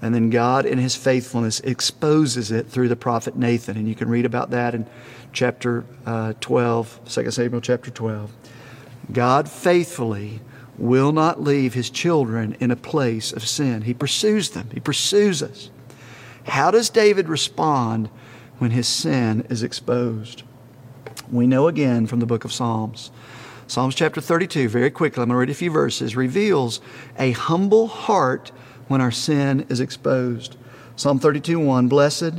and 0.02 0.14
then 0.14 0.30
God, 0.30 0.66
in 0.66 0.78
his 0.78 0.96
faithfulness, 0.96 1.60
exposes 1.62 2.52
it 2.52 2.68
through 2.68 2.90
the 2.90 2.96
prophet 2.96 3.36
Nathan. 3.36 3.78
And 3.78 3.88
you 3.88 3.96
can 3.96 4.10
read 4.10 4.26
about 4.26 4.52
that 4.52 4.76
in 4.76 4.86
chapter 5.34 5.84
uh, 6.06 6.34
12, 6.40 7.02
2 7.06 7.32
Samuel 7.32 7.62
chapter 7.62 7.92
12. 7.92 8.32
God 9.12 9.50
faithfully 9.50 10.42
will 10.78 11.12
not 11.12 11.42
leave 11.42 11.74
his 11.74 11.90
children 11.90 12.56
in 12.60 12.72
a 12.72 12.76
place 12.76 13.32
of 13.32 13.48
sin. 13.48 13.84
He 13.84 13.94
pursues 13.94 14.50
them, 14.50 14.70
he 14.74 14.80
pursues 14.80 15.42
us. 15.42 15.70
How 16.46 16.72
does 16.72 16.90
David 16.90 17.28
respond 17.28 18.10
when 18.60 18.72
his 18.72 18.88
sin 18.88 19.46
is 19.50 19.64
exposed? 19.64 20.44
We 21.32 21.48
know 21.48 21.68
again 21.68 22.06
from 22.06 22.20
the 22.20 22.26
book 22.26 22.46
of 22.46 22.54
Psalms. 22.54 23.12
Psalms 23.68 23.96
chapter 23.96 24.22
32, 24.22 24.70
very 24.70 24.92
quickly, 24.92 25.24
I'm 25.24 25.30
going 25.30 25.36
to 25.36 25.40
read 25.40 25.50
a 25.50 25.56
few 25.56 25.72
verses, 25.72 26.16
reveals 26.16 26.82
a 27.18 27.32
humble 27.32 27.88
heart 27.88 28.52
when 28.88 29.02
our 29.02 29.12
sin 29.12 29.66
is 29.70 29.80
exposed. 29.80 30.56
Psalm 30.96 31.18
32 31.18 31.60
1 31.60 31.88
Blessed 31.88 32.34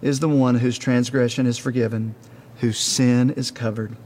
is 0.00 0.20
the 0.20 0.28
one 0.28 0.56
whose 0.56 0.78
transgression 0.78 1.46
is 1.46 1.58
forgiven, 1.58 2.14
whose 2.58 2.78
sin 2.78 3.30
is 3.32 3.50
covered. 3.50 3.96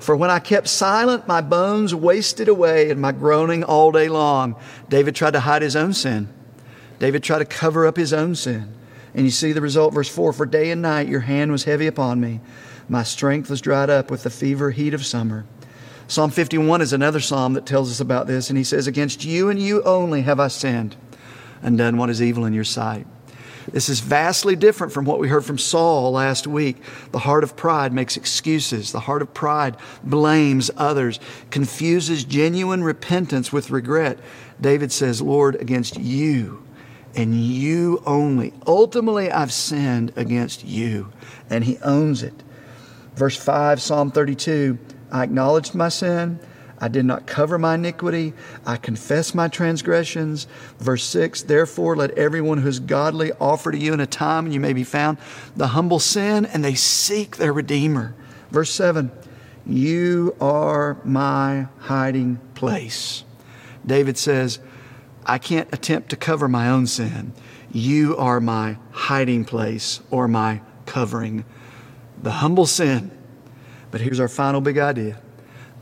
For 0.00 0.16
when 0.16 0.30
I 0.30 0.38
kept 0.38 0.66
silent, 0.66 1.28
my 1.28 1.42
bones 1.42 1.94
wasted 1.94 2.48
away 2.48 2.90
and 2.90 3.00
my 3.00 3.12
groaning 3.12 3.62
all 3.62 3.92
day 3.92 4.08
long. 4.08 4.56
David 4.88 5.14
tried 5.14 5.34
to 5.34 5.40
hide 5.40 5.60
his 5.60 5.76
own 5.76 5.92
sin. 5.92 6.28
David 6.98 7.22
tried 7.22 7.40
to 7.40 7.44
cover 7.44 7.86
up 7.86 7.96
his 7.96 8.12
own 8.12 8.34
sin. 8.34 8.72
And 9.14 9.24
you 9.24 9.30
see 9.30 9.52
the 9.52 9.60
result, 9.60 9.92
verse 9.92 10.08
4 10.08 10.32
For 10.32 10.46
day 10.46 10.70
and 10.70 10.80
night 10.80 11.08
your 11.08 11.20
hand 11.20 11.52
was 11.52 11.64
heavy 11.64 11.86
upon 11.86 12.20
me. 12.20 12.40
My 12.88 13.02
strength 13.02 13.50
was 13.50 13.60
dried 13.60 13.90
up 13.90 14.10
with 14.10 14.22
the 14.22 14.30
fever 14.30 14.70
heat 14.70 14.94
of 14.94 15.04
summer. 15.04 15.44
Psalm 16.08 16.30
51 16.30 16.80
is 16.80 16.92
another 16.92 17.20
psalm 17.20 17.52
that 17.52 17.66
tells 17.66 17.90
us 17.90 18.00
about 18.00 18.26
this. 18.26 18.48
And 18.48 18.56
he 18.56 18.64
says, 18.64 18.86
Against 18.86 19.24
you 19.24 19.50
and 19.50 19.60
you 19.60 19.82
only 19.82 20.22
have 20.22 20.40
I 20.40 20.48
sinned 20.48 20.96
and 21.62 21.76
done 21.76 21.98
what 21.98 22.10
is 22.10 22.22
evil 22.22 22.46
in 22.46 22.54
your 22.54 22.64
sight. 22.64 23.06
This 23.72 23.88
is 23.88 24.00
vastly 24.00 24.56
different 24.56 24.92
from 24.92 25.04
what 25.04 25.18
we 25.18 25.28
heard 25.28 25.44
from 25.44 25.58
Saul 25.58 26.12
last 26.12 26.46
week. 26.46 26.76
The 27.12 27.18
heart 27.20 27.44
of 27.44 27.56
pride 27.56 27.92
makes 27.92 28.16
excuses. 28.16 28.92
The 28.92 29.00
heart 29.00 29.22
of 29.22 29.32
pride 29.32 29.76
blames 30.02 30.70
others, 30.76 31.20
confuses 31.50 32.24
genuine 32.24 32.82
repentance 32.82 33.52
with 33.52 33.70
regret. 33.70 34.18
David 34.60 34.92
says, 34.92 35.22
Lord, 35.22 35.54
against 35.56 35.98
you 35.98 36.62
and 37.14 37.34
you 37.34 38.02
only. 38.06 38.52
Ultimately, 38.66 39.30
I've 39.30 39.52
sinned 39.52 40.12
against 40.16 40.64
you. 40.64 41.12
And 41.48 41.64
he 41.64 41.78
owns 41.78 42.22
it. 42.22 42.34
Verse 43.14 43.36
5, 43.36 43.80
Psalm 43.82 44.10
32 44.10 44.78
I 45.12 45.24
acknowledged 45.24 45.74
my 45.74 45.88
sin. 45.88 46.38
I 46.80 46.88
did 46.88 47.04
not 47.04 47.26
cover 47.26 47.58
my 47.58 47.74
iniquity. 47.74 48.32
I 48.64 48.76
confess 48.76 49.34
my 49.34 49.48
transgressions. 49.48 50.46
Verse 50.78 51.04
6 51.04 51.42
Therefore, 51.42 51.94
let 51.94 52.12
everyone 52.12 52.58
who 52.58 52.68
is 52.68 52.80
godly 52.80 53.32
offer 53.32 53.70
to 53.70 53.78
you 53.78 53.92
in 53.92 54.00
a 54.00 54.06
time 54.06 54.44
when 54.44 54.52
you 54.52 54.60
may 54.60 54.72
be 54.72 54.84
found 54.84 55.18
the 55.54 55.68
humble 55.68 55.98
sin, 55.98 56.46
and 56.46 56.64
they 56.64 56.74
seek 56.74 57.36
their 57.36 57.52
Redeemer. 57.52 58.14
Verse 58.50 58.70
7 58.70 59.10
You 59.66 60.34
are 60.40 60.96
my 61.04 61.68
hiding 61.80 62.36
place. 62.54 63.24
David 63.84 64.16
says, 64.16 64.58
I 65.26 65.38
can't 65.38 65.68
attempt 65.72 66.08
to 66.10 66.16
cover 66.16 66.48
my 66.48 66.68
own 66.68 66.86
sin. 66.86 67.34
You 67.72 68.16
are 68.16 68.40
my 68.40 68.78
hiding 68.90 69.44
place 69.44 70.00
or 70.10 70.26
my 70.26 70.62
covering. 70.86 71.44
The 72.22 72.32
humble 72.32 72.66
sin. 72.66 73.10
But 73.90 74.00
here's 74.00 74.20
our 74.20 74.28
final 74.28 74.60
big 74.60 74.78
idea 74.78 75.20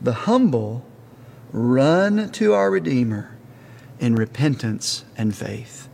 the 0.01 0.13
humble 0.13 0.85
run 1.51 2.31
to 2.31 2.53
our 2.53 2.69
Redeemer 2.71 3.35
in 3.99 4.15
repentance 4.15 5.03
and 5.17 5.35
faith. 5.35 5.87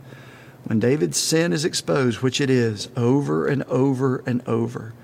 When 0.64 0.80
David's 0.80 1.18
sin 1.18 1.52
is 1.52 1.64
exposed, 1.64 2.22
which 2.22 2.40
it 2.40 2.50
is 2.50 2.88
over 2.96 3.46
and 3.46 3.62
over 3.64 4.22
and 4.26 4.46
over, 4.48 4.94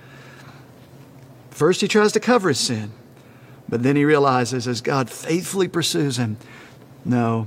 first 1.50 1.80
he 1.80 1.88
tries 1.88 2.12
to 2.12 2.20
cover 2.20 2.48
his 2.48 2.59
sin, 2.59 2.92
but 3.68 3.82
then 3.82 3.96
he 3.96 4.05
realizes 4.05 4.66
as 4.66 4.80
God 4.80 5.09
faithfully 5.09 5.68
pursues 5.68 6.16
him, 6.16 6.36
no, 7.05 7.46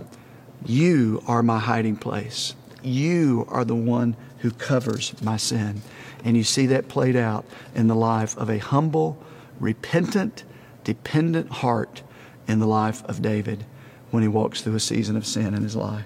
you 0.65 1.21
are 1.27 1.43
my 1.43 1.59
hiding 1.59 1.97
place. 1.97 2.55
You 2.81 3.45
are 3.49 3.65
the 3.65 3.75
one 3.75 4.15
who 4.39 4.51
covers 4.51 5.19
my 5.21 5.37
sin. 5.37 5.81
And 6.23 6.35
you 6.35 6.43
see 6.43 6.65
that 6.67 6.87
played 6.87 7.15
out 7.15 7.45
in 7.73 7.87
the 7.87 7.95
life 7.95 8.37
of 8.37 8.49
a 8.49 8.57
humble, 8.57 9.17
repentant, 9.59 10.43
dependent 10.83 11.49
heart 11.49 12.01
in 12.47 12.59
the 12.59 12.67
life 12.67 13.03
of 13.05 13.21
David 13.21 13.65
when 14.11 14.23
he 14.23 14.29
walks 14.29 14.61
through 14.61 14.75
a 14.75 14.79
season 14.79 15.15
of 15.15 15.25
sin 15.25 15.53
in 15.53 15.63
his 15.63 15.75
life. 15.75 16.05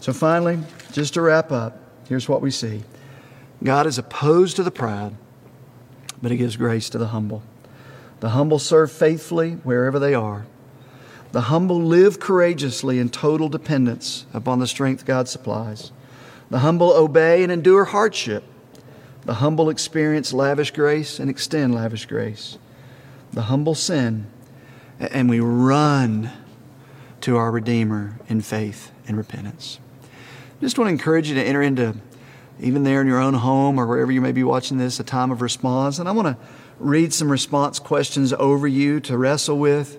So, 0.00 0.12
finally, 0.12 0.58
just 0.92 1.14
to 1.14 1.20
wrap 1.20 1.52
up, 1.52 1.78
here's 2.08 2.28
what 2.28 2.40
we 2.40 2.50
see 2.50 2.82
God 3.62 3.86
is 3.86 3.98
opposed 3.98 4.56
to 4.56 4.62
the 4.62 4.70
proud, 4.70 5.14
but 6.22 6.30
he 6.30 6.36
gives 6.36 6.56
grace 6.56 6.88
to 6.90 6.98
the 6.98 7.08
humble. 7.08 7.42
The 8.20 8.30
humble 8.30 8.58
serve 8.58 8.92
faithfully 8.92 9.52
wherever 9.52 9.98
they 9.98 10.14
are. 10.14 10.46
The 11.32 11.42
humble 11.42 11.80
live 11.80 12.18
courageously 12.18 12.98
in 12.98 13.08
total 13.08 13.48
dependence 13.48 14.26
upon 14.34 14.58
the 14.58 14.66
strength 14.66 15.06
God 15.06 15.28
supplies. 15.28 15.92
The 16.50 16.58
humble 16.58 16.92
obey 16.92 17.42
and 17.42 17.52
endure 17.52 17.84
hardship. 17.84 18.42
The 19.24 19.34
humble 19.34 19.70
experience 19.70 20.32
lavish 20.32 20.72
grace 20.72 21.20
and 21.20 21.30
extend 21.30 21.74
lavish 21.74 22.06
grace. 22.06 22.58
The 23.32 23.42
humble 23.42 23.76
sin, 23.76 24.26
and 25.00 25.30
we 25.30 25.40
run 25.40 26.30
to 27.22 27.36
our 27.36 27.50
Redeemer 27.50 28.18
in 28.28 28.40
faith 28.40 28.92
and 29.08 29.16
repentance. 29.16 29.78
Just 30.60 30.78
want 30.78 30.88
to 30.88 30.92
encourage 30.92 31.28
you 31.28 31.34
to 31.36 31.42
enter 31.42 31.62
into, 31.62 31.96
even 32.60 32.82
there 32.84 33.00
in 33.00 33.06
your 33.06 33.18
own 33.18 33.34
home 33.34 33.78
or 33.78 33.86
wherever 33.86 34.12
you 34.12 34.20
may 34.20 34.32
be 34.32 34.44
watching 34.44 34.76
this, 34.76 35.00
a 35.00 35.04
time 35.04 35.30
of 35.30 35.40
response. 35.40 35.98
And 35.98 36.08
I 36.08 36.12
want 36.12 36.28
to 36.28 36.36
read 36.78 37.14
some 37.14 37.30
response 37.30 37.78
questions 37.78 38.32
over 38.34 38.68
you 38.68 39.00
to 39.00 39.16
wrestle 39.16 39.58
with. 39.58 39.98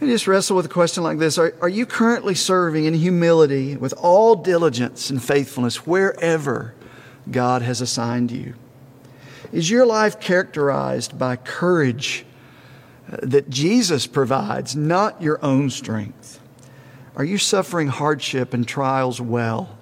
And 0.00 0.10
just 0.10 0.26
wrestle 0.26 0.56
with 0.56 0.66
a 0.66 0.70
question 0.70 1.02
like 1.02 1.18
this 1.18 1.38
are, 1.38 1.54
are 1.60 1.68
you 1.68 1.86
currently 1.86 2.34
serving 2.34 2.84
in 2.84 2.94
humility 2.94 3.76
with 3.76 3.94
all 3.94 4.36
diligence 4.36 5.10
and 5.10 5.22
faithfulness 5.22 5.86
wherever 5.86 6.74
God 7.30 7.62
has 7.62 7.80
assigned 7.80 8.30
you? 8.30 8.54
Is 9.52 9.70
your 9.70 9.86
life 9.86 10.20
characterized 10.20 11.18
by 11.18 11.36
courage 11.36 12.26
that 13.08 13.48
Jesus 13.48 14.06
provides, 14.06 14.74
not 14.74 15.20
your 15.22 15.38
own 15.44 15.70
strength? 15.70 16.40
Are 17.14 17.24
you 17.24 17.38
suffering 17.38 17.88
hardship 17.88 18.52
and 18.52 18.66
trials 18.66 19.20
well? 19.20 19.76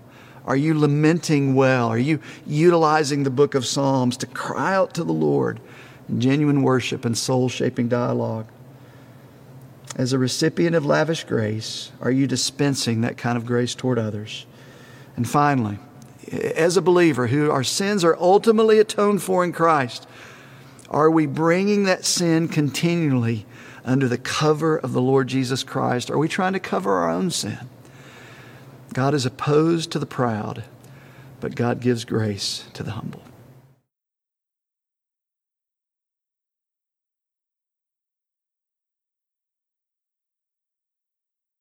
Are 0.44 0.56
you 0.56 0.78
lamenting 0.78 1.54
well? 1.54 1.88
Are 1.88 1.98
you 1.98 2.20
utilizing 2.46 3.22
the 3.22 3.30
book 3.30 3.54
of 3.54 3.66
Psalms 3.66 4.16
to 4.18 4.26
cry 4.26 4.74
out 4.74 4.94
to 4.94 5.04
the 5.04 5.12
Lord 5.12 5.60
in 6.08 6.20
genuine 6.20 6.62
worship 6.62 7.04
and 7.04 7.16
soul 7.16 7.48
shaping 7.48 7.88
dialogue? 7.88 8.46
As 9.96 10.12
a 10.12 10.18
recipient 10.18 10.76
of 10.76 10.84
lavish 10.84 11.24
grace, 11.24 11.92
are 12.00 12.10
you 12.10 12.26
dispensing 12.26 13.00
that 13.00 13.16
kind 13.16 13.38
of 13.38 13.46
grace 13.46 13.74
toward 13.74 13.98
others? 13.98 14.44
And 15.16 15.28
finally, 15.28 15.78
as 16.32 16.76
a 16.76 16.82
believer 16.82 17.28
who 17.28 17.50
our 17.50 17.64
sins 17.64 18.04
are 18.04 18.16
ultimately 18.18 18.78
atoned 18.78 19.22
for 19.22 19.44
in 19.44 19.52
Christ, 19.52 20.06
are 20.91 21.11
we 21.11 21.26
bringing 21.26 21.85
that 21.85 22.05
sin 22.05 22.49
continually 22.49 23.47
under 23.85 24.09
the 24.09 24.18
cover 24.18 24.78
of 24.78 24.93
the 24.93 25.03
Lord 25.03 25.28
Jesus 25.28 25.62
Christ? 25.62 26.11
Are 26.11 26.18
we 26.18 26.28
trying 26.28 26.53
to 26.53 26.61
cover 26.61 26.93
our 26.95 27.11
own 27.11 27.30
sin? 27.30 27.68
God 28.93 29.14
is 29.14 29.26
opposed 29.26 29.91
to 29.93 29.99
the 29.99 30.07
proud, 30.07 30.64
but 31.41 31.55
God 31.55 31.80
gives 31.80 32.05
grace 32.05 32.64
to 32.74 32.82
the 32.82 32.93
humble. 32.93 33.22